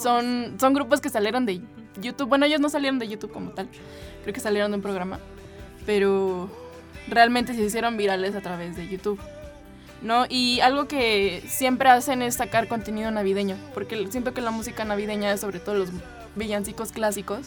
Son, 0.00 0.56
son 0.58 0.74
grupos 0.74 1.00
que 1.00 1.08
salieron 1.08 1.46
de 1.46 1.62
YouTube. 2.00 2.28
Bueno, 2.28 2.46
ellos 2.46 2.60
no 2.60 2.68
salieron 2.68 2.98
de 2.98 3.06
YouTube 3.06 3.32
como 3.32 3.50
tal. 3.50 3.68
Creo 4.22 4.34
que 4.34 4.40
salieron 4.40 4.72
de 4.72 4.76
un 4.76 4.82
programa. 4.82 5.20
Pero 5.86 6.50
realmente 7.08 7.54
se 7.54 7.62
hicieron 7.62 7.96
virales 7.96 8.34
a 8.34 8.40
través 8.40 8.76
de 8.76 8.88
YouTube. 8.88 9.20
¿No? 10.04 10.26
Y 10.28 10.60
algo 10.60 10.86
que 10.86 11.42
siempre 11.48 11.88
hacen 11.88 12.20
es 12.20 12.34
sacar 12.36 12.68
contenido 12.68 13.10
navideño. 13.10 13.56
Porque 13.72 14.06
siento 14.10 14.34
que 14.34 14.42
la 14.42 14.50
música 14.50 14.84
navideña, 14.84 15.36
sobre 15.38 15.60
todo 15.60 15.74
los 15.76 15.88
villancicos 16.36 16.92
clásicos, 16.92 17.46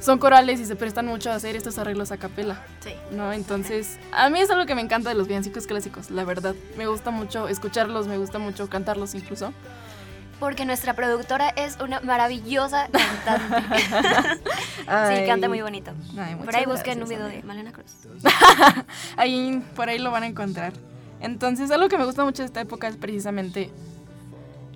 son 0.00 0.18
corales 0.18 0.60
y 0.60 0.66
se 0.66 0.74
prestan 0.76 1.06
mucho 1.06 1.30
a 1.30 1.36
hacer 1.36 1.54
estos 1.54 1.78
arreglos 1.78 2.12
a 2.12 2.18
capela. 2.18 2.60
Sí. 2.80 2.92
¿no? 3.12 3.32
Entonces, 3.32 3.98
a 4.12 4.28
mí 4.30 4.40
es 4.40 4.50
algo 4.50 4.66
que 4.66 4.74
me 4.74 4.82
encanta 4.82 5.08
de 5.08 5.14
los 5.14 5.28
villancicos 5.28 5.66
clásicos, 5.66 6.10
la 6.10 6.24
verdad. 6.24 6.56
Me 6.76 6.88
gusta 6.88 7.10
mucho 7.12 7.48
escucharlos, 7.48 8.08
me 8.08 8.18
gusta 8.18 8.38
mucho 8.38 8.68
cantarlos 8.68 9.14
incluso. 9.14 9.54
Porque 10.40 10.64
nuestra 10.64 10.94
productora 10.94 11.50
es 11.50 11.78
una 11.80 12.00
maravillosa 12.00 12.88
cantante. 12.88 13.78
sí, 15.20 15.26
canta 15.26 15.48
muy 15.48 15.62
bonito. 15.62 15.92
Ay, 16.18 16.34
Por 16.34 16.54
ahí 16.54 16.66
busquen 16.66 17.00
un 17.02 17.08
video 17.08 17.28
de 17.28 17.42
Malena 17.44 17.72
Cruz. 17.72 17.92
ahí, 19.16 19.62
por 19.76 19.88
ahí 19.88 19.98
lo 20.00 20.10
van 20.10 20.24
a 20.24 20.26
encontrar. 20.26 20.72
Entonces, 21.20 21.70
algo 21.70 21.88
que 21.88 21.98
me 21.98 22.04
gusta 22.04 22.24
mucho 22.24 22.42
de 22.42 22.46
esta 22.46 22.60
época 22.60 22.88
es 22.88 22.96
precisamente 22.96 23.70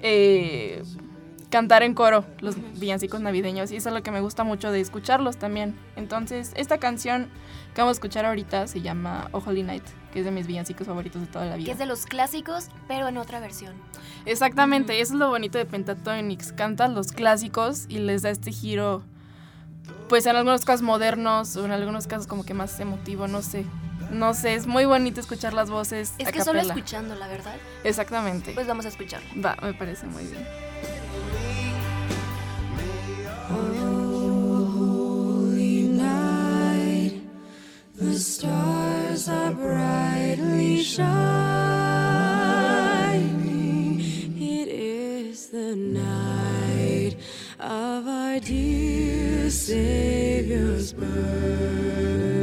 eh, 0.03 0.83
cantar 1.51 1.83
en 1.83 1.95
coro 1.95 2.25
los 2.41 2.57
villancicos 2.79 3.21
navideños. 3.21 3.71
Y 3.71 3.77
eso 3.77 3.89
es 3.89 3.95
lo 3.95 4.03
que 4.03 4.11
me 4.11 4.21
gusta 4.21 4.45
mucho 4.45 4.71
de 4.71 4.81
escucharlos 4.81 5.37
también. 5.37 5.79
Entonces, 5.97 6.53
esta 6.57 6.79
canción 6.79 7.29
que 7.75 7.81
vamos 7.81 7.97
a 7.97 7.99
escuchar 7.99 8.25
ahorita 8.27 8.67
se 8.67 8.81
llama 8.81 9.29
Oh 9.33 9.43
Holy 9.45 9.63
Night, 9.63 9.85
que 10.13 10.21
es 10.21 10.25
de 10.25 10.31
mis 10.31 10.47
villancicos 10.47 10.87
favoritos 10.87 11.21
de 11.21 11.27
toda 11.29 11.47
la 11.47 11.57
vida. 11.57 11.67
Que 11.67 11.73
es 11.73 11.79
de 11.79 11.87
los 11.87 12.07
clásicos, 12.07 12.69
pero 12.87 13.09
en 13.09 13.17
otra 13.19 13.41
versión. 13.41 13.75
Exactamente, 14.27 15.01
eso 15.01 15.15
es 15.15 15.19
lo 15.19 15.29
bonito 15.29 15.59
de 15.59 15.65
Pentatonix. 15.65 16.53
Canta 16.53 16.89
los 16.89 17.13
clásicos 17.13 17.87
y 17.89 17.99
les 17.99 18.23
da 18.23 18.31
este 18.31 18.53
giro, 18.53 19.03
pues 20.09 20.27
en 20.27 20.37
algunos 20.37 20.65
casos 20.65 20.83
modernos 20.83 21.57
o 21.57 21.65
en 21.65 21.73
algunos 21.73 22.07
casos 22.07 22.27
como 22.27 22.45
que 22.45 22.55
más 22.55 22.79
emotivo, 22.81 23.29
no 23.29 23.43
sé. 23.43 23.65
No 24.11 24.35
sé, 24.35 24.55
es 24.55 24.67
muy 24.67 24.85
bonito 24.87 25.21
escuchar 25.21 25.53
las 25.53 25.71
voces. 25.71 26.15
Es 26.19 26.29
a 26.29 26.33
que 26.33 26.43
solo 26.43 26.61
escuchando, 26.61 27.15
la 27.15 27.29
verdad. 27.29 27.57
Exactamente. 27.85 28.53
Pues 28.53 28.67
vamos 28.67 28.87
a 28.87 28.89
escucharlo. 28.89 29.29
Va, 29.43 29.57
me 29.63 29.75
parece 29.75 30.07
muy 30.07 30.25
bien. 30.25 30.47
Holy 35.11 35.89
night, 35.89 37.23
the 37.97 38.19
stars 38.19 39.29
are 39.29 39.53
brightly 39.53 40.83
shining. 40.83 41.09
It 44.37 44.69
is 44.69 45.49
the 45.51 45.75
night 45.77 47.17
of 47.59 48.07
our 48.07 48.41
dear 48.41 49.51
Savior's 49.51 50.93
birth. 50.93 52.38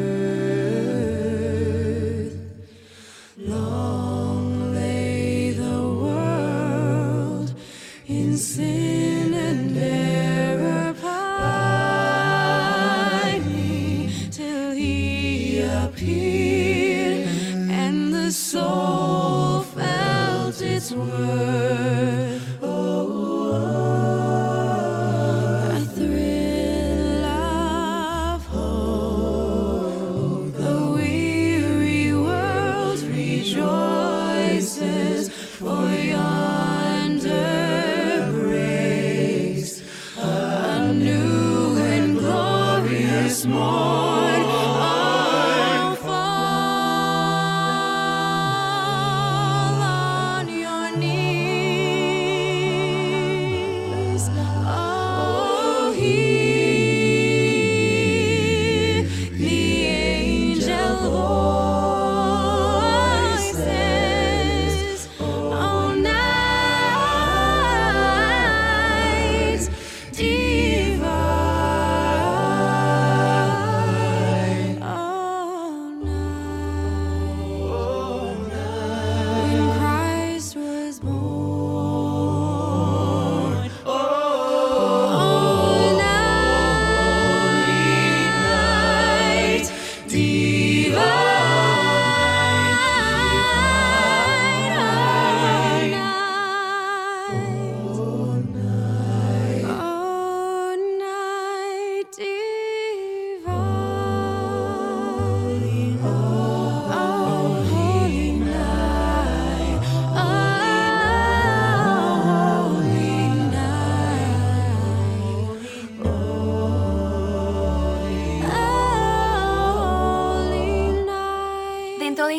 Appeared 15.85 17.27
and 17.71 18.13
the 18.13 18.31
soul 18.31 19.61
felt 19.61 20.61
its 20.61 20.91
worth. 20.91 22.24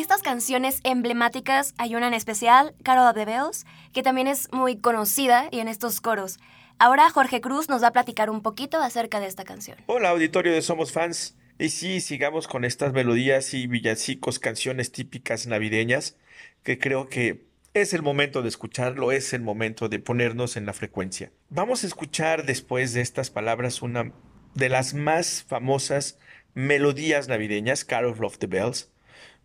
Estas 0.01 0.21
canciones 0.21 0.79
emblemáticas 0.83 1.73
hay 1.77 1.95
una 1.95 2.07
en 2.07 2.13
especial, 2.13 2.75
Carol 2.83 3.07
of 3.07 3.15
the 3.15 3.25
Bells, 3.25 3.65
que 3.93 4.03
también 4.03 4.27
es 4.27 4.51
muy 4.51 4.77
conocida 4.77 5.47
y 5.51 5.59
en 5.59 5.67
estos 5.67 6.01
coros. 6.01 6.39
Ahora 6.79 7.09
Jorge 7.09 7.41
Cruz 7.41 7.69
nos 7.69 7.81
va 7.81 7.87
a 7.87 7.93
platicar 7.93 8.29
un 8.29 8.41
poquito 8.41 8.79
acerca 8.79 9.19
de 9.19 9.27
esta 9.27 9.43
canción. 9.43 9.77
Hola, 9.87 10.09
auditorio 10.09 10.53
de 10.53 10.61
Somos 10.61 10.91
Fans. 10.91 11.35
Y 11.59 11.69
sí, 11.69 12.01
sigamos 12.01 12.47
con 12.47 12.63
estas 12.65 12.93
melodías 12.93 13.55
y 13.55 13.65
villancicos, 13.65 14.37
canciones 14.37 14.91
típicas 14.91 15.47
navideñas, 15.47 16.15
que 16.61 16.77
creo 16.77 17.09
que 17.09 17.47
es 17.73 17.93
el 17.93 18.03
momento 18.03 18.43
de 18.43 18.49
escucharlo, 18.49 19.11
es 19.11 19.33
el 19.33 19.41
momento 19.41 19.89
de 19.89 19.97
ponernos 19.97 20.55
en 20.55 20.67
la 20.67 20.73
frecuencia. 20.73 21.31
Vamos 21.49 21.83
a 21.83 21.87
escuchar 21.87 22.45
después 22.45 22.93
de 22.93 23.01
estas 23.01 23.31
palabras 23.31 23.81
una 23.81 24.11
de 24.53 24.69
las 24.69 24.93
más 24.93 25.43
famosas 25.47 26.19
melodías 26.53 27.27
navideñas, 27.27 27.85
Carol 27.85 28.23
of 28.23 28.37
the 28.37 28.47
Bells, 28.47 28.91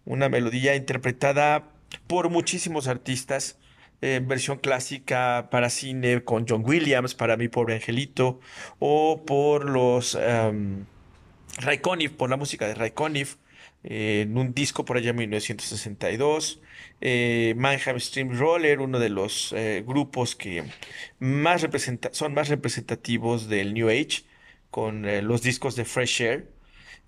una 0.04 0.28
melodía 0.28 0.74
interpretada 0.76 1.70
por 2.06 2.30
muchísimos 2.30 2.88
artistas, 2.88 3.58
en 4.00 4.26
versión 4.26 4.58
clásica 4.58 5.48
para 5.50 5.70
cine 5.70 6.24
con 6.24 6.46
John 6.48 6.64
Williams, 6.66 7.14
para 7.14 7.36
Mi 7.36 7.48
Pobre 7.48 7.74
Angelito, 7.74 8.40
o 8.80 9.24
por 9.24 9.68
los 9.68 10.18
Conniff, 11.80 12.12
por 12.12 12.30
la 12.30 12.36
música 12.36 12.66
de 12.66 12.74
Ray 12.74 12.90
Conniff, 12.90 13.36
eh, 13.84 14.22
en 14.22 14.36
un 14.38 14.54
disco 14.54 14.84
por 14.84 14.96
allá 14.96 15.10
en 15.10 15.16
1962. 15.16 16.60
Eh, 17.00 17.54
Mannheim 17.56 17.98
Steamroller, 17.98 18.80
uno 18.80 18.98
de 18.98 19.08
los 19.08 19.52
eh, 19.52 19.82
grupos 19.86 20.36
que 20.36 20.64
más 21.18 21.66
son 22.12 22.34
más 22.34 22.48
representativos 22.48 23.48
del 23.48 23.74
New 23.74 23.88
Age, 23.88 24.24
con 24.70 25.04
eh, 25.04 25.20
los 25.22 25.42
discos 25.42 25.76
de 25.76 25.84
Fresh 25.84 26.22
Air. 26.22 26.51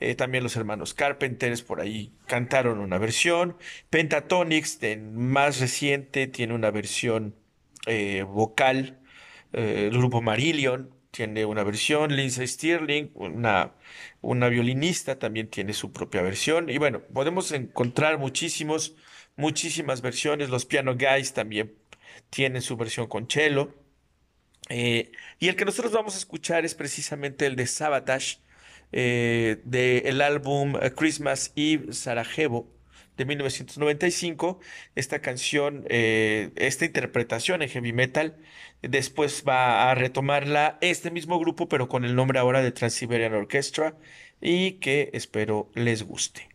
Eh, 0.00 0.14
también 0.14 0.42
los 0.44 0.56
hermanos 0.56 0.92
Carpenters 0.94 1.62
por 1.62 1.80
ahí 1.80 2.12
cantaron 2.26 2.78
una 2.78 2.98
versión. 2.98 3.56
Pentatonix, 3.90 4.80
de 4.80 4.96
más 4.96 5.60
reciente, 5.60 6.26
tiene 6.26 6.54
una 6.54 6.70
versión 6.70 7.34
eh, 7.86 8.22
vocal. 8.22 9.00
Eh, 9.52 9.88
el 9.90 9.98
grupo 9.98 10.20
Marillion 10.20 10.90
tiene 11.10 11.44
una 11.44 11.62
versión, 11.62 12.14
Lindsay 12.14 12.46
Stirling, 12.48 13.10
una, 13.14 13.72
una 14.20 14.48
violinista, 14.48 15.18
también 15.18 15.48
tiene 15.48 15.72
su 15.72 15.92
propia 15.92 16.22
versión. 16.22 16.68
Y 16.70 16.78
bueno, 16.78 17.00
podemos 17.12 17.52
encontrar 17.52 18.18
muchísimos, 18.18 18.96
muchísimas 19.36 20.02
versiones. 20.02 20.50
Los 20.50 20.66
Piano 20.66 20.96
Guys 20.96 21.32
también 21.32 21.74
tienen 22.30 22.62
su 22.62 22.76
versión 22.76 23.06
con 23.06 23.28
cello. 23.28 23.74
Y 24.68 25.48
el 25.48 25.56
que 25.56 25.64
nosotros 25.64 25.92
vamos 25.92 26.14
a 26.14 26.18
escuchar 26.18 26.64
es 26.64 26.74
precisamente 26.74 27.46
el 27.46 27.54
de 27.54 27.66
Sabotage, 27.66 28.38
eh, 28.96 29.60
del 29.64 30.20
álbum 30.20 30.76
eh, 30.80 30.92
Christmas 30.92 31.52
Eve 31.56 31.92
Sarajevo 31.92 32.70
de 33.16 33.24
1995. 33.24 34.60
Esta 34.94 35.18
canción, 35.18 35.84
eh, 35.88 36.50
esta 36.54 36.84
interpretación 36.84 37.62
en 37.62 37.70
heavy 37.70 37.92
metal, 37.92 38.36
después 38.82 39.42
va 39.46 39.90
a 39.90 39.94
retomarla 39.96 40.78
este 40.80 41.10
mismo 41.10 41.40
grupo, 41.40 41.68
pero 41.68 41.88
con 41.88 42.04
el 42.04 42.14
nombre 42.14 42.38
ahora 42.38 42.62
de 42.62 42.70
Trans-Siberian 42.70 43.34
Orchestra, 43.34 43.96
y 44.40 44.74
que 44.74 45.10
espero 45.12 45.70
les 45.74 46.04
guste. 46.04 46.48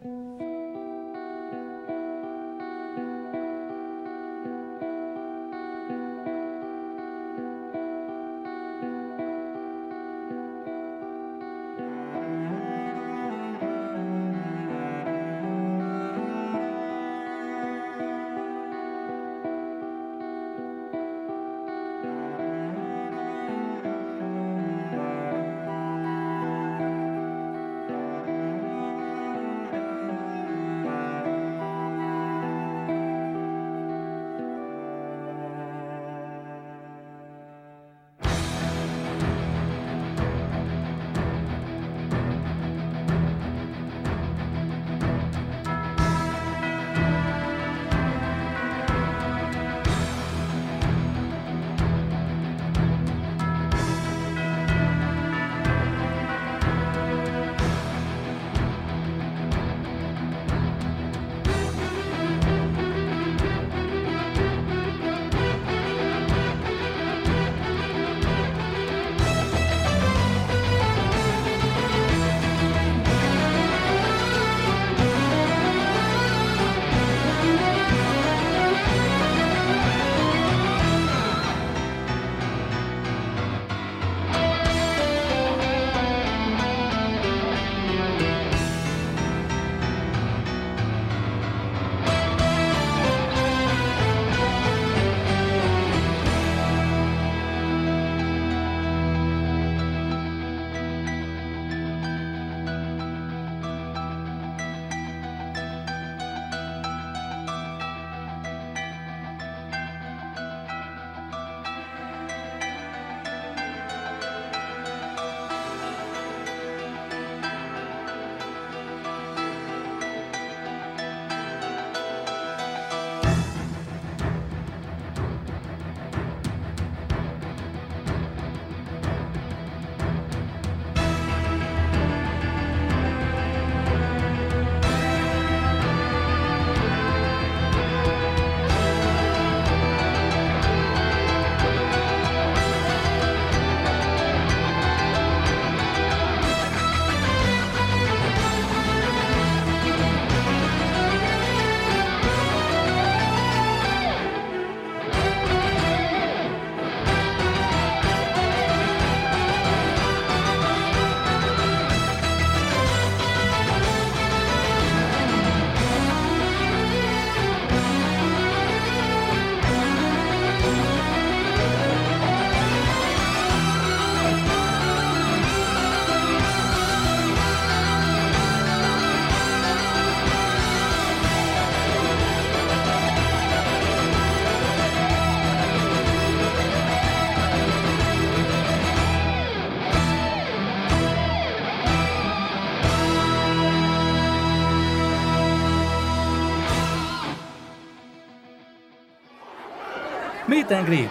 Meet 200.69 200.79
and 200.79 200.87
Greet, 200.87 201.09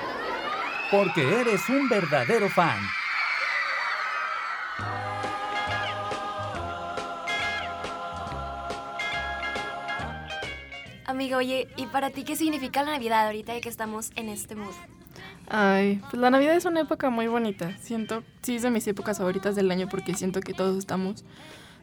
porque 0.90 1.40
eres 1.40 1.68
un 1.68 1.88
verdadero 1.88 2.48
fan. 2.48 2.78
Amigo, 11.06 11.38
oye, 11.38 11.66
¿y 11.76 11.86
para 11.86 12.10
ti 12.10 12.22
qué 12.22 12.36
significa 12.36 12.84
la 12.84 12.92
Navidad 12.92 13.26
ahorita 13.26 13.60
que 13.60 13.68
estamos 13.68 14.12
en 14.14 14.28
este 14.28 14.54
mood? 14.54 14.74
Ay, 15.48 16.00
pues 16.10 16.20
la 16.20 16.30
Navidad 16.30 16.54
es 16.54 16.64
una 16.64 16.80
época 16.82 17.10
muy 17.10 17.26
bonita. 17.26 17.76
Siento, 17.78 18.22
sí 18.42 18.56
es 18.56 18.62
de 18.62 18.70
mis 18.70 18.86
épocas 18.86 19.18
favoritas 19.18 19.56
del 19.56 19.70
año 19.72 19.88
porque 19.88 20.14
siento 20.14 20.40
que 20.40 20.54
todos 20.54 20.76
estamos 20.76 21.24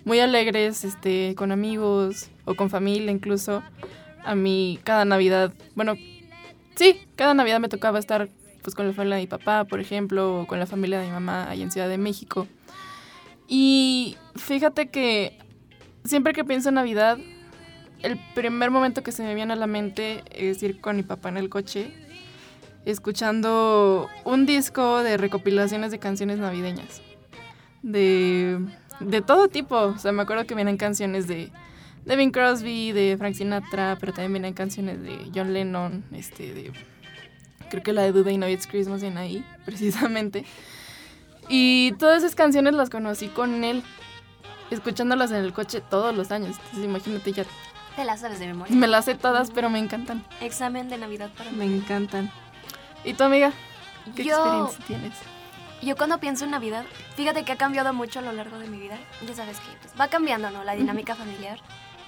muy 0.05 0.19
alegres, 0.21 0.85
este, 0.85 1.35
con 1.35 1.51
amigos 1.51 2.29
o 2.45 2.55
con 2.55 2.69
familia 2.69 3.11
incluso. 3.11 3.63
A 4.23 4.33
mí 4.33 4.79
cada 4.83 5.03
Navidad, 5.03 5.53
bueno, 5.75 5.95
sí, 6.75 6.99
cada 7.15 7.33
Navidad 7.33 7.59
me 7.59 7.69
tocaba 7.69 7.99
estar 7.99 8.29
pues 8.61 8.75
con 8.75 8.87
la 8.87 8.93
familia 8.93 9.17
de 9.17 9.21
mi 9.21 9.27
papá, 9.27 9.65
por 9.65 9.79
ejemplo, 9.79 10.41
o 10.41 10.47
con 10.47 10.59
la 10.59 10.65
familia 10.65 10.99
de 10.99 11.05
mi 11.05 11.11
mamá 11.11 11.49
ahí 11.49 11.61
en 11.61 11.71
Ciudad 11.71 11.87
de 11.87 11.97
México. 11.97 12.47
Y 13.47 14.17
fíjate 14.35 14.89
que 14.89 15.37
siempre 16.03 16.33
que 16.33 16.43
pienso 16.43 16.69
en 16.69 16.75
Navidad, 16.75 17.19
el 18.01 18.19
primer 18.33 18.71
momento 18.71 19.03
que 19.03 19.11
se 19.11 19.23
me 19.23 19.35
viene 19.35 19.53
a 19.53 19.55
la 19.55 19.67
mente 19.67 20.23
es 20.31 20.61
ir 20.63 20.81
con 20.81 20.95
mi 20.95 21.03
papá 21.03 21.29
en 21.29 21.37
el 21.37 21.49
coche, 21.49 21.91
escuchando 22.85 24.09
un 24.23 24.45
disco 24.45 25.03
de 25.03 25.17
recopilaciones 25.17 25.91
de 25.91 25.99
canciones 25.99 26.39
navideñas. 26.39 27.01
De, 27.83 28.59
de 28.99 29.21
todo 29.21 29.47
tipo. 29.47 29.75
O 29.75 29.97
sea, 29.99 30.11
me 30.11 30.23
acuerdo 30.23 30.45
que 30.45 30.55
vienen 30.55 30.77
canciones 30.77 31.27
de, 31.27 31.51
de 32.05 32.15
Bing 32.15 32.31
Crosby, 32.31 32.91
de 32.91 33.15
Frank 33.17 33.33
Sinatra, 33.35 33.97
pero 33.99 34.13
también 34.13 34.33
vienen 34.33 34.53
canciones 34.53 35.01
de 35.01 35.31
John 35.33 35.53
Lennon, 35.53 36.03
este, 36.13 36.53
de... 36.53 36.71
Creo 37.69 37.81
que 37.81 37.93
la 37.93 38.03
de 38.03 38.11
Do 38.11 38.23
They 38.23 38.35
Know 38.35 38.47
It's 38.47 38.67
Christmas 38.67 39.01
viene 39.01 39.19
ahí, 39.19 39.45
precisamente. 39.65 40.45
Y 41.49 41.93
todas 41.93 42.19
esas 42.23 42.35
canciones 42.35 42.73
las 42.75 42.89
conocí 42.89 43.27
con 43.27 43.63
él, 43.63 43.83
escuchándolas 44.71 45.31
en 45.31 45.37
el 45.37 45.53
coche 45.53 45.81
todos 45.81 46.15
los 46.15 46.31
años. 46.31 46.55
Entonces 46.57 46.85
imagínate 46.85 47.31
ya. 47.33 47.45
Te 47.95 48.03
las 48.05 48.19
sabes 48.21 48.39
de 48.39 48.47
memoria. 48.47 48.75
Me 48.75 48.87
las 48.87 49.05
sé 49.05 49.15
todas, 49.15 49.51
pero 49.51 49.69
me 49.69 49.79
encantan. 49.79 50.23
Examen 50.41 50.89
de 50.89 50.97
Navidad 50.97 51.31
para 51.37 51.51
mí. 51.51 51.57
Me 51.57 51.65
encantan. 51.65 52.31
¿Y 53.03 53.13
tu 53.13 53.23
amiga? 53.23 53.51
¿Qué 54.15 54.25
Yo- 54.25 54.65
experiencia 54.65 54.85
tienes? 54.85 55.13
Yo 55.81 55.95
cuando 55.95 56.19
pienso 56.19 56.45
en 56.45 56.51
Navidad, 56.51 56.85
fíjate 57.15 57.43
que 57.43 57.51
ha 57.51 57.57
cambiado 57.57 57.93
mucho 57.93 58.19
a 58.19 58.21
lo 58.21 58.31
largo 58.31 58.57
de 58.59 58.67
mi 58.67 58.77
vida. 58.79 58.97
Ya 59.27 59.35
sabes 59.35 59.59
que 59.59 59.67
pues, 59.81 59.93
va 59.99 60.07
cambiando, 60.07 60.49
¿no? 60.49 60.63
La 60.63 60.73
dinámica 60.73 61.15
familiar. 61.15 61.59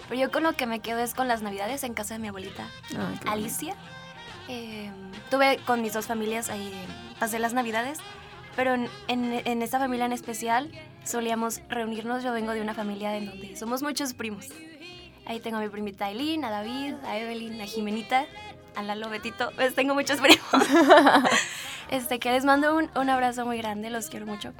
Pero 0.09 0.21
yo 0.21 0.31
con 0.31 0.43
lo 0.43 0.53
que 0.53 0.65
me 0.65 0.79
quedo 0.79 0.99
es 0.99 1.13
con 1.13 1.27
las 1.27 1.41
Navidades 1.41 1.83
en 1.83 1.93
casa 1.93 2.13
de 2.13 2.19
mi 2.19 2.27
abuelita 2.29 2.65
Ay, 2.91 3.19
qué 3.21 3.29
Alicia. 3.29 3.75
Eh, 4.47 4.89
tuve 5.29 5.57
con 5.65 5.81
mis 5.81 5.93
dos 5.93 6.05
familias 6.07 6.49
ahí, 6.49 6.71
pasé 7.19 7.37
las 7.39 7.53
Navidades, 7.53 7.99
pero 8.55 8.73
en, 8.73 8.87
en, 9.09 9.41
en 9.45 9.61
esta 9.61 9.77
familia 9.79 10.05
en 10.05 10.13
especial 10.13 10.71
solíamos 11.03 11.61
reunirnos. 11.69 12.23
Yo 12.23 12.31
vengo 12.31 12.53
de 12.53 12.61
una 12.61 12.73
familia 12.73 13.17
en 13.17 13.25
donde 13.25 13.55
somos 13.57 13.83
muchos 13.83 14.13
primos. 14.13 14.45
Ahí 15.25 15.41
tengo 15.41 15.57
a 15.57 15.59
mi 15.59 15.67
primita 15.67 16.05
Aileen, 16.05 16.45
a 16.45 16.49
David, 16.49 16.93
a 17.05 17.17
Evelyn, 17.17 17.59
a 17.59 17.65
Jimenita, 17.65 18.25
a 18.77 18.83
Lalo, 18.83 19.09
Betito. 19.09 19.51
Pues 19.57 19.75
tengo 19.75 19.93
muchos 19.93 20.21
primos. 20.21 20.47
este, 21.89 22.19
que 22.19 22.31
les 22.31 22.45
mando 22.45 22.75
un, 22.75 22.89
un 22.95 23.09
abrazo 23.09 23.45
muy 23.45 23.57
grande, 23.57 23.89
los 23.89 24.07
quiero 24.07 24.25
mucho. 24.25 24.53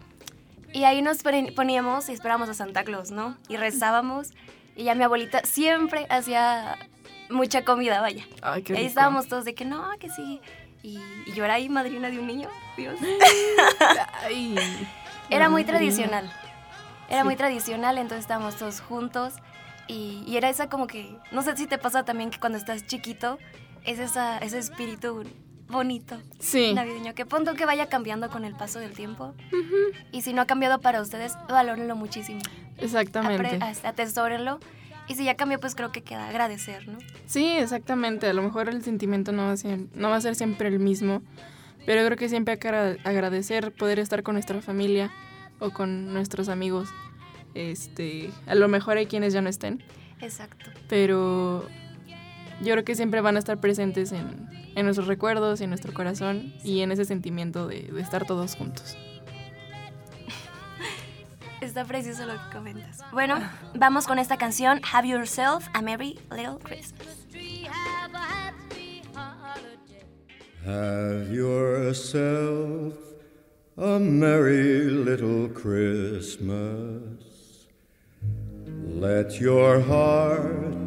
Y 0.74 0.84
ahí 0.84 1.02
nos 1.02 1.24
pon- 1.24 1.54
poníamos 1.56 2.10
y 2.10 2.12
esperábamos 2.14 2.50
a 2.50 2.54
Santa 2.54 2.84
Claus, 2.84 3.12
¿no? 3.12 3.38
Y 3.48 3.56
rezábamos. 3.58 4.32
Y 4.78 4.84
ya 4.86 4.96
mi 4.96 5.04
abuelita 5.04 5.42
siempre 5.44 6.06
hacía 6.10 6.78
mucha 7.30 7.66
comida, 7.66 8.00
vaya. 8.00 8.26
Ay, 8.42 8.62
qué 8.64 8.74
Y 8.74 8.78
ahí 8.78 8.86
estábamos 8.86 9.28
todos 9.28 9.44
de 9.44 9.54
que 9.56 9.66
no, 9.66 9.84
que 10.00 10.10
sí. 10.10 10.40
Y, 10.84 11.00
y 11.26 11.34
yo 11.34 11.44
era 11.44 11.56
ahí 11.56 11.68
madrina 11.68 12.10
de 12.10 12.20
un 12.20 12.28
niño, 12.28 12.48
Dios. 12.78 12.98
Era 15.30 15.50
muy 15.50 15.64
tradicional. 15.66 16.32
Era 17.10 17.22
Sí. 17.22 17.26
muy 17.26 17.36
tradicional, 17.36 17.98
entonces 17.98 18.22
estábamos 18.26 18.56
todos 18.56 18.80
juntos. 18.82 19.34
Y, 19.88 20.24
y 20.28 20.36
era 20.38 20.50
esa 20.50 20.68
como 20.70 20.88
que, 20.88 21.18
no 21.32 21.42
sé 21.42 21.56
si 21.56 21.66
te 21.68 21.78
pasa 21.78 22.04
también 22.04 22.30
que 22.30 22.40
cuando 22.40 22.58
estás 22.58 22.86
chiquito, 22.86 23.38
es 23.86 24.00
esa, 24.00 24.38
ese 24.40 24.58
espíritu 24.60 25.24
bonito 25.70 26.18
Sí. 26.40 26.74
navideño, 26.74 27.14
que 27.14 27.26
punto 27.26 27.54
que 27.56 27.66
vaya 27.66 27.88
cambiando 27.88 28.30
con 28.30 28.46
el 28.46 28.54
paso 28.56 28.80
del 28.80 28.92
tiempo. 28.94 29.34
Y 30.12 30.22
si 30.22 30.34
no 30.34 30.42
ha 30.42 30.46
cambiado 30.46 30.80
para 30.82 31.02
ustedes, 31.02 31.34
valórenlo 31.50 31.96
muchísimo. 31.96 32.40
Exactamente. 32.78 33.60
Apre- 33.60 33.86
atesórenlo. 33.86 34.60
Y 35.10 35.16
si 35.16 35.24
ya 35.24 35.36
cambió, 35.36 35.60
pues 35.60 35.74
creo 35.74 35.92
que 35.92 36.04
queda 36.04 36.28
agradecer, 36.28 36.88
¿no? 36.88 36.98
Sí, 37.26 37.46
exactamente. 37.58 38.28
A 38.28 38.34
lo 38.34 38.42
mejor 38.42 38.68
el 38.70 38.84
sentimiento 38.84 39.32
no 39.32 39.44
va, 39.46 39.52
a 39.54 39.58
ser, 39.58 39.80
no 39.94 40.10
va 40.10 40.18
a 40.18 40.22
ser 40.22 40.36
siempre 40.36 40.68
el 40.68 40.80
mismo, 40.80 41.22
pero 41.86 42.04
creo 42.06 42.18
que 42.18 42.28
siempre 42.28 42.54
hay 42.54 42.60
que 42.60 42.68
agra- 42.68 42.98
agradecer 43.06 43.72
poder 43.72 44.00
estar 44.00 44.22
con 44.24 44.36
nuestra 44.36 44.62
familia 44.62 45.10
o 45.60 45.70
con 45.72 46.14
nuestros 46.14 46.50
amigos. 46.50 46.90
Este, 47.56 48.30
a 48.48 48.56
lo 48.56 48.68
mejor 48.68 48.98
hay 48.98 49.06
quienes 49.08 49.34
ya 49.34 49.42
no 49.42 49.50
estén, 49.50 49.82
Exacto. 50.22 50.70
pero 50.90 51.66
yo 52.62 52.74
creo 52.74 52.84
que 52.84 52.96
siempre 52.96 53.22
van 53.22 53.36
a 53.36 53.40
estar 53.40 53.58
presentes 53.60 54.12
en, 54.12 54.50
en 54.76 54.86
nuestros 54.86 55.08
recuerdos, 55.08 55.62
en 55.62 55.70
nuestro 55.70 55.94
corazón 55.94 56.54
y 56.64 56.82
en 56.82 56.92
ese 56.92 57.06
sentimiento 57.06 57.68
de, 57.68 57.84
de 57.84 58.02
estar 58.02 58.26
todos 58.26 58.56
juntos. 58.56 58.98
Está 61.62 61.86
precioso 61.86 62.26
lo 62.26 62.34
que 62.34 62.56
comentas. 62.56 63.00
Bueno, 63.12 63.40
vamos 63.76 64.08
con 64.08 64.20
esta 64.20 64.38
canción, 64.38 64.82
Have 64.92 65.08
Yourself 65.08 65.68
a 65.74 65.82
Merry 65.82 66.20
Little 66.32 66.58
Christmas. 66.64 67.28
Have 70.68 71.32
yourself 71.32 72.94
a 73.78 74.00
merry 74.00 74.90
little 74.90 75.48
Christmas. 75.48 77.00
Let 78.86 79.40
your 79.40 79.80
heart 79.80 80.87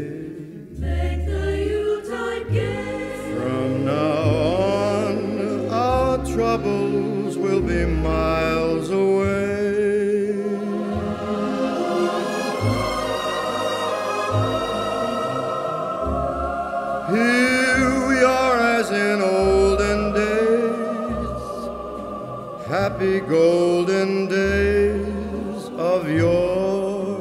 Happy 23.01 23.19
golden 23.21 24.27
days 24.27 25.69
of 25.69 26.07
yore. 26.07 27.17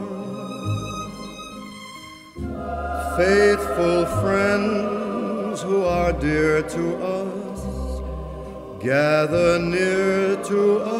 Faithful 3.16 4.04
friends 4.20 5.62
who 5.62 5.84
are 5.84 6.12
dear 6.12 6.62
to 6.62 6.84
us, 7.02 8.02
gather 8.82 9.58
near 9.58 10.36
to 10.44 10.80
us 10.80 10.99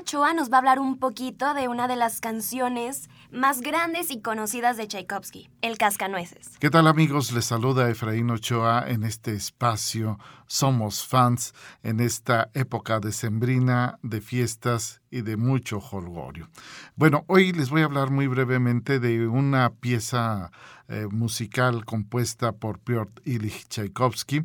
Ochoa 0.00 0.32
nos 0.32 0.50
va 0.50 0.56
a 0.56 0.58
hablar 0.60 0.78
un 0.78 0.98
poquito 0.98 1.52
de 1.52 1.68
una 1.68 1.86
de 1.86 1.94
las 1.94 2.20
canciones 2.20 3.10
más 3.32 3.60
grandes 3.60 4.10
y 4.10 4.20
conocidas 4.20 4.76
de 4.76 4.86
Tchaikovsky, 4.86 5.50
El 5.62 5.78
Cascanueces. 5.78 6.58
¿Qué 6.58 6.70
tal 6.70 6.86
amigos? 6.86 7.32
Les 7.32 7.44
saluda 7.44 7.90
Efraín 7.90 8.30
Ochoa 8.30 8.84
en 8.88 9.04
este 9.04 9.34
espacio 9.34 10.18
Somos 10.46 11.06
Fans, 11.06 11.54
en 11.82 12.00
esta 12.00 12.50
época 12.54 13.00
decembrina 13.00 13.98
de 14.02 14.20
fiestas 14.20 15.00
y 15.10 15.22
de 15.22 15.36
mucho 15.36 15.78
holgorio. 15.78 16.48
Bueno, 16.96 17.24
hoy 17.28 17.52
les 17.52 17.70
voy 17.70 17.82
a 17.82 17.86
hablar 17.86 18.10
muy 18.10 18.26
brevemente 18.26 18.98
de 18.98 19.26
una 19.26 19.70
pieza 19.70 20.50
eh, 20.88 21.06
musical 21.08 21.84
compuesta 21.84 22.52
por 22.52 22.80
Piotr 22.80 23.22
Ilich 23.24 23.68
Tchaikovsky 23.68 24.44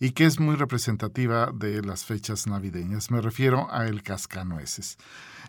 y 0.00 0.10
que 0.10 0.24
es 0.24 0.40
muy 0.40 0.56
representativa 0.56 1.50
de 1.54 1.82
las 1.82 2.04
fechas 2.04 2.46
navideñas. 2.48 3.12
Me 3.12 3.20
refiero 3.20 3.68
a 3.72 3.86
El 3.86 4.02
Cascanueces. 4.02 4.98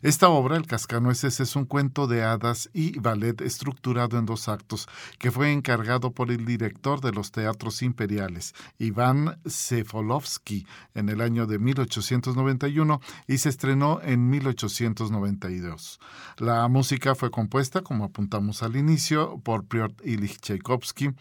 Esta 0.06 0.30
obra, 0.30 0.56
El 0.56 0.68
Cascanueces, 0.68 1.40
es 1.40 1.56
un 1.56 1.66
cuento 1.66 2.06
de 2.06 2.22
hadas 2.22 2.70
y 2.74 3.00
ballet 3.00 3.42
estructurado 3.42 4.20
en 4.20 4.28
dos 4.28 4.48
actos 4.48 4.88
que 5.18 5.32
fue 5.32 5.52
encargado 5.52 6.12
por 6.12 6.30
el 6.30 6.46
director 6.46 7.02
de 7.02 7.12
los 7.12 7.32
teatros 7.32 7.82
imperiales, 7.82 8.54
Iván 8.78 9.40
Sefolovsky, 9.48 10.68
en 10.94 11.10
el 11.10 11.22
año 11.22 11.48
de 11.48 11.58
1891 11.58 13.02
y 13.26 13.40
se 13.40 13.50
estrenó 13.50 14.00
en 14.04 14.30
1892. 14.30 16.00
La 16.38 16.68
música 16.68 17.16
fue 17.16 17.32
compuesta, 17.32 17.82
como 17.82 18.06
apuntamos 18.06 18.62
al 18.62 18.76
inicio, 18.76 19.40
por 19.44 19.66
Piotr 19.66 20.08
Ilich 20.08 20.40
Tchaikovsky 20.40 21.16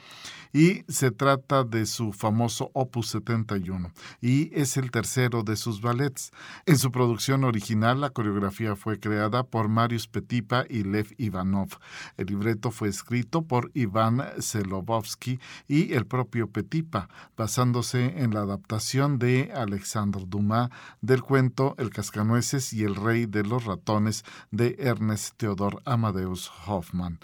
y 0.53 0.85
se 0.89 1.11
trata 1.11 1.65
de 1.65 1.87
su 1.87 2.13
famoso 2.13 2.71
Opus 2.75 3.09
71 3.09 3.91
y 4.21 4.51
es 4.55 4.77
el 4.77 4.91
tercero 4.91 5.43
de 5.43 5.57
sus 5.57 5.81
ballets. 5.81 6.33
En 6.67 6.77
su 6.77 6.93
producción 6.93 7.45
original, 7.45 8.03
la 8.03 8.11
coreografía 8.11 8.74
fue 8.77 8.99
creada 8.99 9.45
por 9.45 9.69
Marius 9.69 10.09
Petipa 10.09 10.65
y 10.69 10.83
Lev 10.83 11.15
Ivanov. 11.19 11.69
El 12.17 12.27
libreto 12.27 12.71
fue 12.71 12.89
escrito 12.89 13.43
por 13.43 13.71
Iván 13.75 14.23
Selovovsky 14.39 15.39
y 15.69 15.93
el 15.95 16.07
propio 16.07 16.49
Petipa, 16.49 17.09
basándose 17.37 18.23
en 18.23 18.35
la 18.35 18.41
adaptación 18.41 19.19
de 19.19 19.53
Alexandre 19.55 20.25
Dumas 20.27 20.71
del 21.01 21.23
cuento 21.23 21.75
El 21.79 21.91
Cascanueces 21.91 22.73
y 22.73 22.85
el 22.85 22.95
Rey 22.95 23.27
de 23.27 23.45
los 23.45 23.65
Ratones 23.65 24.25
de 24.51 24.77
Ernest 24.79 25.37
Theodor 25.37 25.83
Amadeus 25.85 26.51
Hoffmann. 26.67 27.19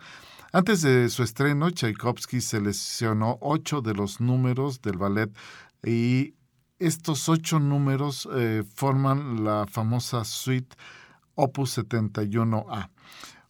Antes 0.52 0.82
de 0.82 1.08
su 1.10 1.22
estreno, 1.22 1.70
Tchaikovsky 1.70 2.40
seleccionó 2.40 3.38
ocho 3.40 3.82
de 3.82 3.94
los 3.94 4.20
números 4.20 4.82
del 4.82 4.98
ballet 4.98 5.30
y 5.84 6.34
estos 6.80 7.28
ocho 7.28 7.60
números 7.60 8.28
eh, 8.34 8.64
forman 8.74 9.44
la 9.44 9.66
famosa 9.70 10.24
suite 10.24 10.74
Opus 11.40 11.78
71A. 11.78 12.90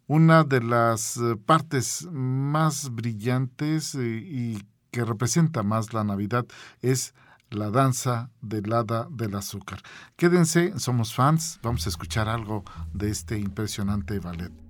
Una 0.06 0.44
de 0.44 0.60
las 0.60 1.16
eh, 1.16 1.36
partes 1.36 2.06
más 2.10 2.94
brillantes 2.94 3.94
eh, 3.96 4.22
y 4.24 4.62
que 4.90 5.04
representa 5.04 5.62
más 5.62 5.92
la 5.92 6.04
Navidad 6.04 6.46
es 6.82 7.14
la 7.50 7.70
danza 7.70 8.30
del 8.40 8.72
hada 8.72 9.08
del 9.10 9.34
azúcar. 9.34 9.80
Quédense, 10.16 10.78
somos 10.78 11.14
fans, 11.14 11.58
vamos 11.62 11.86
a 11.86 11.88
escuchar 11.88 12.28
algo 12.28 12.64
de 12.92 13.10
este 13.10 13.38
impresionante 13.38 14.20
ballet. 14.20 14.69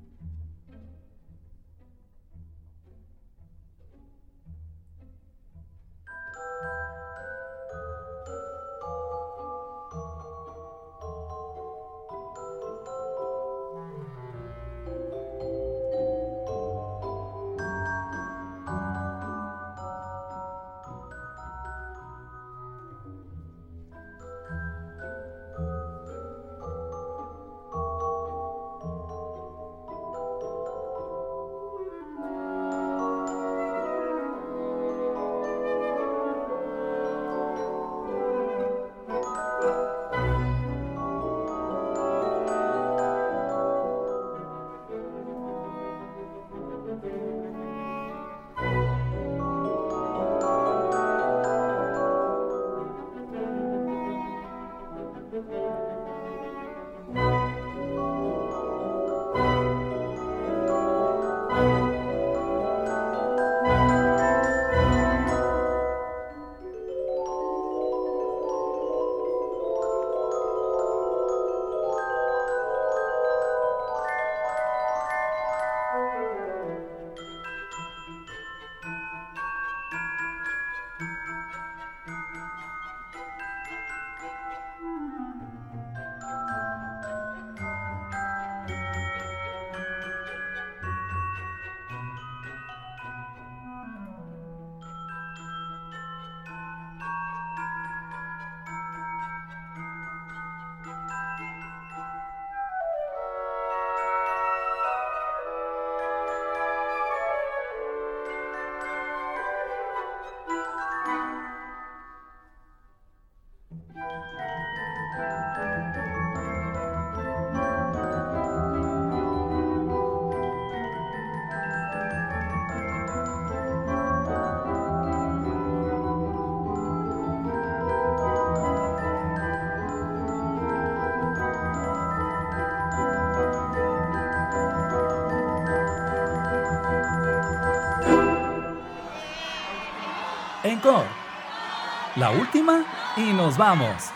La 142.20 142.32
última 142.32 142.84
y 143.16 143.32
nos 143.32 143.56
vamos. 143.56 144.10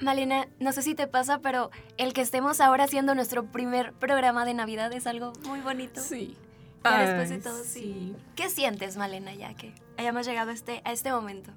Malena, 0.00 0.46
no 0.60 0.70
sé 0.70 0.82
si 0.82 0.94
te 0.94 1.08
pasa, 1.08 1.40
pero 1.40 1.72
el 1.96 2.12
que 2.12 2.20
estemos 2.20 2.60
ahora 2.60 2.84
haciendo 2.84 3.16
nuestro 3.16 3.46
primer 3.46 3.94
programa 3.94 4.44
de 4.44 4.54
Navidad 4.54 4.92
es 4.92 5.08
algo 5.08 5.32
muy 5.44 5.58
bonito. 5.58 6.00
Sí. 6.00 6.36
Ya 6.84 6.98
Ay, 7.00 7.06
después 7.06 7.28
de 7.30 7.38
todo, 7.38 7.64
sí. 7.64 7.80
sí. 7.80 8.16
¿Qué 8.36 8.48
sientes, 8.48 8.96
Malena, 8.96 9.34
ya 9.34 9.54
que 9.54 9.74
hayamos 9.96 10.24
llegado 10.24 10.50
a 10.50 10.54
este, 10.54 10.82
a 10.84 10.92
este 10.92 11.10
momento? 11.10 11.50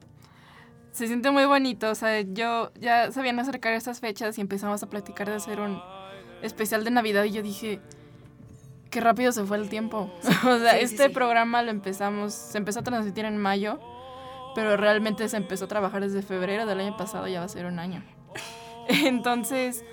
Se 0.92 1.06
siente 1.06 1.30
muy 1.30 1.46
bonito, 1.46 1.92
o 1.92 1.96
sea, 1.96 2.22
yo 2.22 2.72
ya 2.80 3.12
sabían 3.12 3.38
acercar 3.38 3.74
estas 3.74 4.00
fechas 4.00 4.40
y 4.40 4.42
empezamos 4.42 4.82
a 4.82 4.90
platicar 4.90 5.30
de 5.30 5.36
hacer 5.36 5.60
un 5.60 5.80
especial 6.42 6.84
de 6.84 6.90
Navidad 6.90 7.26
y 7.26 7.32
yo 7.32 7.44
dije, 7.44 7.80
qué 8.96 9.02
rápido 9.02 9.34
se 9.34 9.44
fue 9.44 9.58
el 9.58 9.68
tiempo. 9.68 10.10
o 10.24 10.58
sea, 10.58 10.72
sí, 10.72 10.80
este 10.80 11.08
sí. 11.08 11.10
programa 11.10 11.62
lo 11.62 11.70
empezamos, 11.70 12.34
se 12.34 12.58
empezó 12.58 12.80
a 12.80 12.84
transmitir 12.84 13.26
en 13.26 13.38
mayo, 13.38 13.78
pero 14.56 14.78
realmente 14.78 15.28
se 15.28 15.36
empezó 15.36 15.66
a 15.66 15.68
trabajar 15.68 16.02
desde 16.02 16.22
febrero 16.22 16.66
del 16.66 16.80
año 16.80 16.96
pasado, 16.96 17.28
ya 17.28 17.40
va 17.40 17.46
a 17.46 17.50
ser 17.50 17.66
un 17.66 17.78
año. 17.78 18.02
Entonces, 18.88 19.84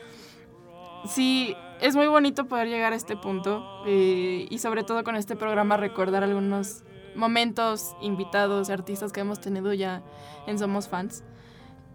sí, 1.05 1.57
es 1.81 1.97
muy 1.97 2.07
bonito 2.07 2.47
poder 2.47 2.69
llegar 2.69 2.93
a 2.93 2.97
este 2.97 3.17
punto 3.17 3.65
eh, 3.89 4.47
y 4.49 4.59
sobre 4.59 4.85
todo 4.85 5.03
con 5.03 5.17
este 5.17 5.35
programa 5.35 5.77
recordar 5.77 6.23
algunos 6.23 6.85
momentos, 7.17 7.97
invitados, 8.03 8.71
artistas 8.71 9.11
que 9.11 9.19
hemos 9.19 9.41
tenido 9.41 9.75
ya 9.75 10.05
en 10.47 10.61
Somos 10.61 10.87
Fans. 10.87 11.25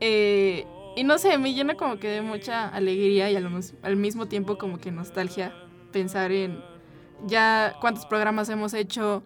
Eh, 0.01 0.67
y 0.97 1.05
no 1.05 1.17
sé, 1.19 1.37
me 1.37 1.53
llena 1.53 1.75
como 1.75 1.99
que 1.99 2.09
de 2.09 2.21
mucha 2.21 2.67
alegría 2.67 3.31
y 3.31 3.37
al, 3.37 3.49
al 3.81 3.95
mismo 3.95 4.25
tiempo 4.25 4.57
como 4.57 4.77
que 4.77 4.91
nostalgia 4.91 5.53
pensar 5.93 6.33
en 6.33 6.61
ya 7.25 7.75
cuántos 7.81 8.05
programas 8.05 8.49
hemos 8.49 8.73
hecho, 8.73 9.23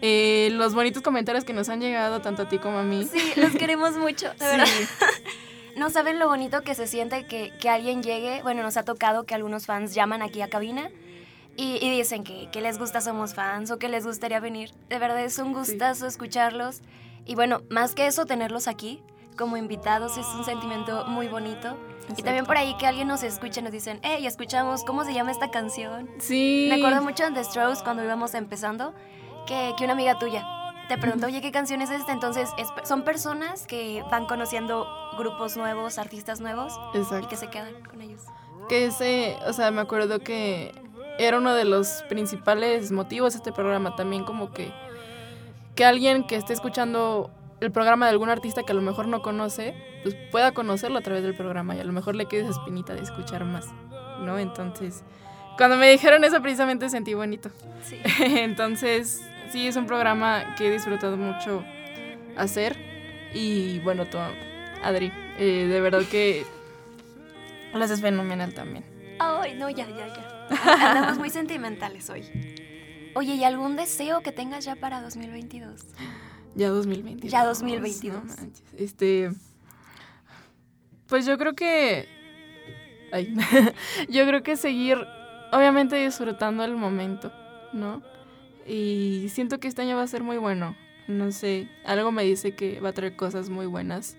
eh, 0.00 0.48
los 0.52 0.74
bonitos 0.74 1.02
comentarios 1.02 1.44
que 1.44 1.52
nos 1.52 1.68
han 1.68 1.80
llegado 1.80 2.20
tanto 2.20 2.42
a 2.42 2.48
ti 2.48 2.58
como 2.58 2.78
a 2.78 2.82
mí. 2.82 3.04
Sí, 3.04 3.32
los 3.36 3.52
queremos 3.58 3.96
mucho, 3.96 4.28
de 4.28 4.34
Sí. 4.38 4.44
verdad. 4.44 4.66
No 5.76 5.90
saben 5.90 6.18
lo 6.18 6.26
bonito 6.26 6.62
que 6.62 6.74
se 6.74 6.88
siente 6.88 7.24
que, 7.26 7.52
que 7.60 7.68
alguien 7.70 8.02
llegue. 8.02 8.42
Bueno, 8.42 8.64
nos 8.64 8.76
ha 8.76 8.82
tocado 8.82 9.22
que 9.26 9.36
algunos 9.36 9.66
fans 9.66 9.94
llaman 9.94 10.22
aquí 10.22 10.40
a 10.42 10.48
cabina 10.48 10.90
y, 11.56 11.76
y 11.80 11.96
dicen 11.96 12.24
que, 12.24 12.48
que 12.50 12.60
les 12.60 12.78
gusta 12.80 13.00
Somos 13.00 13.34
Fans 13.34 13.70
o 13.70 13.78
que 13.78 13.88
les 13.88 14.04
gustaría 14.04 14.40
venir. 14.40 14.72
De 14.88 14.98
verdad 14.98 15.22
es 15.22 15.38
un 15.38 15.52
gustazo 15.52 16.08
escucharlos. 16.08 16.80
Y 17.26 17.36
bueno, 17.36 17.62
más 17.70 17.94
que 17.94 18.08
eso, 18.08 18.26
tenerlos 18.26 18.66
aquí 18.66 19.00
como 19.36 19.56
invitados 19.56 20.16
es 20.18 20.26
un 20.36 20.44
sentimiento 20.44 21.04
muy 21.06 21.28
bonito. 21.28 21.76
Y 22.16 22.22
también 22.22 22.46
por 22.46 22.56
ahí 22.56 22.74
que 22.78 22.86
alguien 22.86 23.08
nos 23.08 23.22
escuche, 23.22 23.60
nos 23.62 23.72
dicen, 23.72 24.00
hey, 24.02 24.26
escuchamos, 24.26 24.84
¿cómo 24.84 25.04
se 25.04 25.12
llama 25.14 25.30
esta 25.30 25.50
canción? 25.50 26.08
Sí. 26.18 26.66
Me 26.70 26.76
acuerdo 26.76 27.02
mucho 27.02 27.24
de 27.24 27.32
The 27.32 27.44
Strokes 27.44 27.82
cuando 27.84 28.02
íbamos 28.02 28.34
empezando, 28.34 28.94
que, 29.46 29.72
que 29.76 29.84
una 29.84 29.92
amiga 29.92 30.18
tuya 30.18 30.44
te 30.88 30.96
preguntó, 30.96 31.26
oye, 31.26 31.42
¿qué 31.42 31.52
canción 31.52 31.82
es 31.82 31.90
esta? 31.90 32.12
Entonces, 32.12 32.48
es- 32.56 32.68
son 32.88 33.02
personas 33.02 33.66
que 33.66 34.02
van 34.10 34.24
conociendo 34.26 34.86
grupos 35.18 35.56
nuevos, 35.56 35.98
artistas 35.98 36.40
nuevos, 36.40 36.72
y 36.94 36.98
Exacto. 36.98 37.28
que 37.28 37.36
se 37.36 37.48
quedan 37.50 37.74
con 37.82 38.00
ellos. 38.00 38.22
Que 38.70 38.86
ese, 38.86 39.36
o 39.46 39.52
sea, 39.52 39.70
me 39.70 39.82
acuerdo 39.82 40.20
que 40.20 40.72
era 41.18 41.36
uno 41.38 41.52
de 41.52 41.64
los 41.66 42.04
principales 42.08 42.90
motivos 42.90 43.34
de 43.34 43.38
este 43.38 43.52
programa 43.52 43.96
también 43.96 44.24
como 44.24 44.50
que 44.52 44.72
que 45.74 45.84
alguien 45.84 46.24
que 46.26 46.34
esté 46.36 46.52
escuchando 46.54 47.30
el 47.60 47.72
programa 47.72 48.06
de 48.06 48.12
algún 48.12 48.28
artista 48.28 48.62
que 48.62 48.72
a 48.72 48.74
lo 48.74 48.82
mejor 48.82 49.08
no 49.08 49.22
conoce, 49.22 49.74
pues 50.02 50.14
pueda 50.30 50.52
conocerlo 50.52 50.98
a 50.98 51.02
través 51.02 51.22
del 51.22 51.34
programa 51.34 51.74
y 51.74 51.80
a 51.80 51.84
lo 51.84 51.92
mejor 51.92 52.14
le 52.14 52.26
quede 52.26 52.42
esa 52.42 52.50
espinita 52.50 52.94
de 52.94 53.02
escuchar 53.02 53.44
más, 53.44 53.66
¿no? 54.20 54.38
Entonces, 54.38 55.02
cuando 55.56 55.76
me 55.76 55.90
dijeron 55.90 56.22
eso 56.24 56.40
precisamente 56.40 56.88
sentí 56.88 57.14
bonito. 57.14 57.50
Sí. 57.82 57.98
Entonces, 58.20 59.22
sí, 59.50 59.66
es 59.66 59.76
un 59.76 59.86
programa 59.86 60.54
que 60.56 60.68
he 60.68 60.70
disfrutado 60.70 61.16
mucho 61.16 61.64
hacer 62.36 62.76
y 63.34 63.80
bueno, 63.80 64.06
tú, 64.06 64.18
Adri, 64.82 65.12
eh, 65.38 65.66
de 65.68 65.80
verdad 65.80 66.02
que 66.10 66.46
lo 67.74 67.84
haces 67.84 68.00
fenomenal 68.00 68.54
también. 68.54 68.84
Ay, 69.18 69.54
no, 69.54 69.68
ya, 69.68 69.86
ya, 69.88 70.06
ya. 70.06 70.90
Andamos 70.90 71.18
muy 71.18 71.30
sentimentales 71.30 72.08
hoy. 72.08 72.24
Oye, 73.14 73.34
¿y 73.34 73.44
algún 73.44 73.76
deseo 73.76 74.20
que 74.20 74.32
tengas 74.32 74.64
ya 74.64 74.76
para 74.76 75.00
2022? 75.02 75.84
Ya 76.58 76.70
2022. 76.70 77.30
Ya 77.30 77.44
2022. 77.44 78.24
No 78.24 78.34
manches. 78.34 78.64
Este. 78.76 79.30
Pues 81.06 81.24
yo 81.24 81.38
creo 81.38 81.54
que. 81.54 82.08
Ay. 83.12 83.32
yo 84.08 84.26
creo 84.26 84.42
que 84.42 84.56
seguir, 84.56 84.98
obviamente, 85.52 85.94
disfrutando 85.94 86.64
el 86.64 86.74
momento, 86.74 87.32
¿no? 87.72 88.02
Y 88.66 89.28
siento 89.30 89.60
que 89.60 89.68
este 89.68 89.82
año 89.82 89.96
va 89.96 90.02
a 90.02 90.08
ser 90.08 90.24
muy 90.24 90.36
bueno. 90.36 90.76
No 91.06 91.30
sé, 91.30 91.70
algo 91.86 92.10
me 92.10 92.24
dice 92.24 92.56
que 92.56 92.80
va 92.80 92.88
a 92.88 92.92
traer 92.92 93.14
cosas 93.14 93.50
muy 93.50 93.66
buenas. 93.66 94.16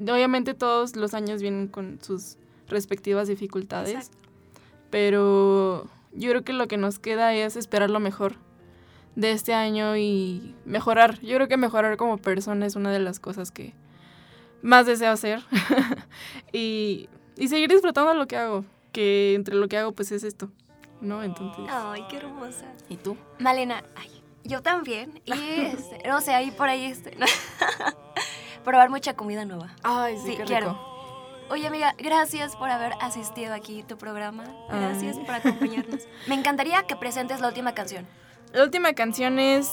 Obviamente 0.00 0.54
todos 0.54 0.94
los 0.94 1.14
años 1.14 1.42
vienen 1.42 1.66
con 1.66 1.98
sus 2.00 2.38
respectivas 2.68 3.26
dificultades, 3.26 4.12
pero 4.88 5.90
yo 6.12 6.30
creo 6.30 6.44
que 6.44 6.52
lo 6.52 6.68
que 6.68 6.78
nos 6.78 7.00
queda 7.00 7.34
es 7.34 7.56
esperar 7.56 7.90
lo 7.90 7.98
mejor 7.98 8.36
de 9.16 9.32
este 9.32 9.54
año 9.54 9.96
y 9.96 10.54
mejorar. 10.64 11.20
Yo 11.20 11.36
creo 11.36 11.48
que 11.48 11.56
mejorar 11.56 11.96
como 11.96 12.18
persona 12.18 12.66
es 12.66 12.76
una 12.76 12.90
de 12.90 13.00
las 13.00 13.20
cosas 13.20 13.50
que 13.50 13.74
más 14.62 14.86
deseo 14.86 15.12
hacer. 15.12 15.42
y, 16.52 17.08
y 17.36 17.48
seguir 17.48 17.70
disfrutando 17.70 18.14
lo 18.14 18.26
que 18.26 18.36
hago, 18.36 18.64
que 18.92 19.34
entre 19.34 19.54
lo 19.54 19.68
que 19.68 19.78
hago 19.78 19.92
pues 19.92 20.12
es 20.12 20.24
esto, 20.24 20.50
¿no? 21.00 21.22
Entonces... 21.22 21.64
Ay, 21.70 22.04
qué 22.08 22.18
hermosa. 22.18 22.66
¿Y 22.88 22.96
tú? 22.96 23.16
Malena, 23.38 23.82
ay, 23.96 24.22
yo 24.44 24.62
también. 24.62 25.20
Y, 25.24 25.32
este, 25.32 26.08
no 26.08 26.20
sé, 26.20 26.34
ahí 26.34 26.50
por 26.50 26.68
ahí, 26.68 26.84
este, 26.84 27.16
probar 28.64 28.90
mucha 28.90 29.14
comida 29.14 29.44
nueva. 29.44 29.74
Ay, 29.82 30.16
sí, 30.18 30.36
qué 30.36 30.44
quiero. 30.44 30.70
rico. 30.70 30.86
Oye, 31.50 31.66
amiga, 31.66 31.94
gracias 31.98 32.54
por 32.54 32.70
haber 32.70 32.92
asistido 33.00 33.54
aquí 33.54 33.80
a 33.80 33.86
tu 33.86 33.98
programa. 33.98 34.44
Gracias 34.68 35.16
Ay. 35.18 35.24
por 35.24 35.34
acompañarnos. 35.34 36.02
Me 36.28 36.36
encantaría 36.36 36.84
que 36.84 36.94
presentes 36.94 37.40
la 37.40 37.48
última 37.48 37.74
canción. 37.74 38.06
La 38.52 38.64
última 38.64 38.92
canción 38.94 39.38
es 39.38 39.70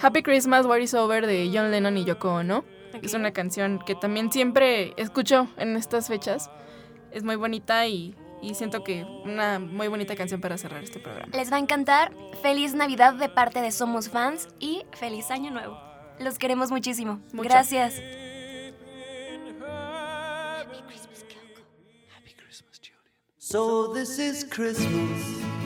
Happy 0.00 0.22
Christmas, 0.22 0.66
What 0.66 0.78
is 0.78 0.94
Over 0.94 1.26
de 1.26 1.48
John 1.52 1.70
Lennon 1.70 1.96
y 1.96 2.04
Yoko 2.04 2.34
Ono. 2.34 2.64
Es 3.00 3.14
una 3.14 3.32
canción 3.32 3.78
que 3.78 3.94
también 3.94 4.32
siempre 4.32 4.94
escucho 4.96 5.48
en 5.58 5.76
estas 5.76 6.08
fechas. 6.08 6.50
Es 7.12 7.22
muy 7.22 7.36
bonita 7.36 7.86
y, 7.86 8.16
y 8.42 8.54
siento 8.54 8.82
que 8.82 9.04
una 9.24 9.60
muy 9.60 9.86
bonita 9.86 10.16
canción 10.16 10.40
para 10.40 10.58
cerrar 10.58 10.82
este 10.82 10.98
programa. 10.98 11.28
Les 11.36 11.52
va 11.52 11.56
a 11.56 11.60
encantar. 11.60 12.12
Feliz 12.42 12.74
Navidad 12.74 13.14
de 13.14 13.28
parte 13.28 13.60
de 13.60 13.70
Somos 13.70 14.08
Fans 14.08 14.48
y 14.58 14.84
feliz 14.92 15.30
Año 15.30 15.52
Nuevo. 15.52 15.78
Los 16.18 16.38
queremos 16.38 16.70
muchísimo. 16.72 17.20
Mucho. 17.32 17.48
Gracias. 17.48 17.94
So 23.38 23.92
this 23.94 24.18
is 24.18 24.44
Christmas. 24.44 25.65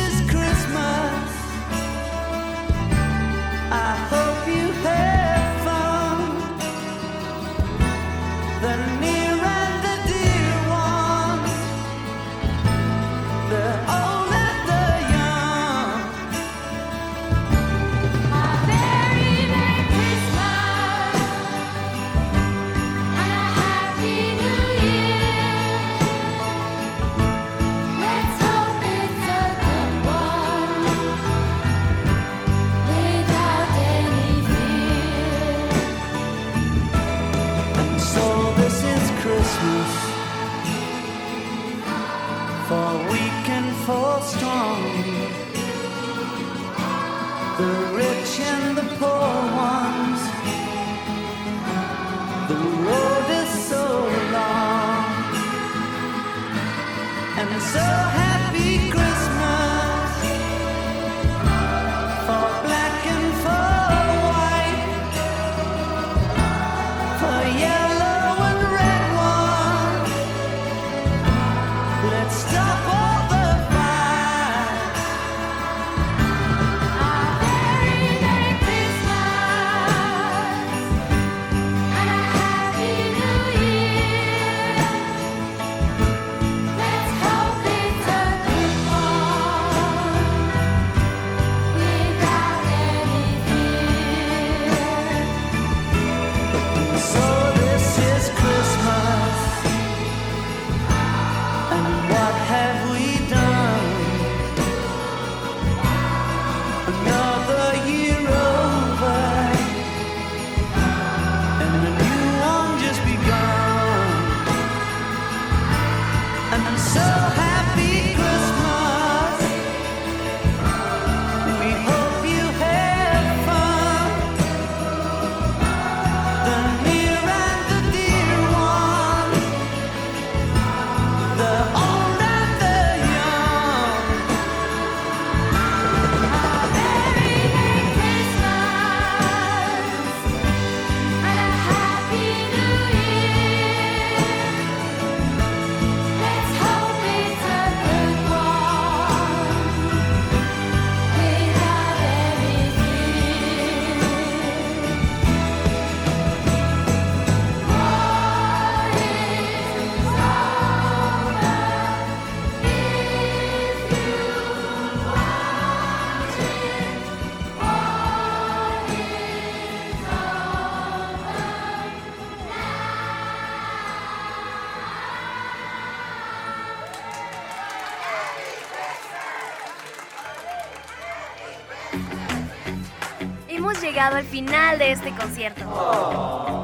al 184.21 184.27
final 184.27 184.77
de 184.77 184.91
este 184.91 185.09
concierto. 185.15 186.63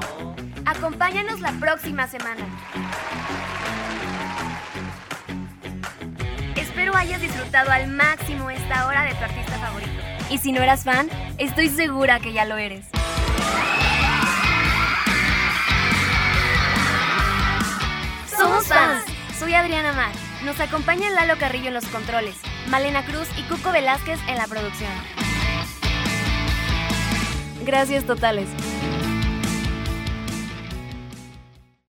Acompáñanos 0.63 1.39
la 1.39 1.53
próxima 1.53 2.07
semana. 2.07 2.45
Espero 6.55 6.95
hayas 6.95 7.19
disfrutado 7.19 7.71
al 7.71 7.87
máximo 7.87 8.51
esta 8.51 8.85
hora 8.85 9.05
de 9.05 9.15
tu 9.15 9.23
artista 9.23 9.57
favorito. 9.57 9.91
Y 10.29 10.37
si 10.37 10.51
no 10.51 10.61
eras 10.61 10.83
fan, 10.83 11.09
estoy 11.39 11.69
segura 11.69 12.19
que 12.19 12.31
ya 12.31 12.45
lo 12.45 12.57
eres. 12.57 12.85
Somos 18.37 18.67
fans. 18.67 19.03
Soy 19.39 19.55
Adriana 19.55 19.93
Mar. 19.93 20.11
Nos 20.45 20.59
acompaña 20.59 21.09
Lalo 21.09 21.39
Carrillo 21.39 21.69
en 21.69 21.73
los 21.73 21.87
controles, 21.87 22.35
Malena 22.67 23.03
Cruz 23.03 23.27
y 23.35 23.41
Cuco 23.43 23.71
Velázquez 23.71 24.19
en 24.27 24.37
la 24.37 24.45
producción. 24.45 24.91
Gracias 27.67 28.05
totales. 28.05 28.47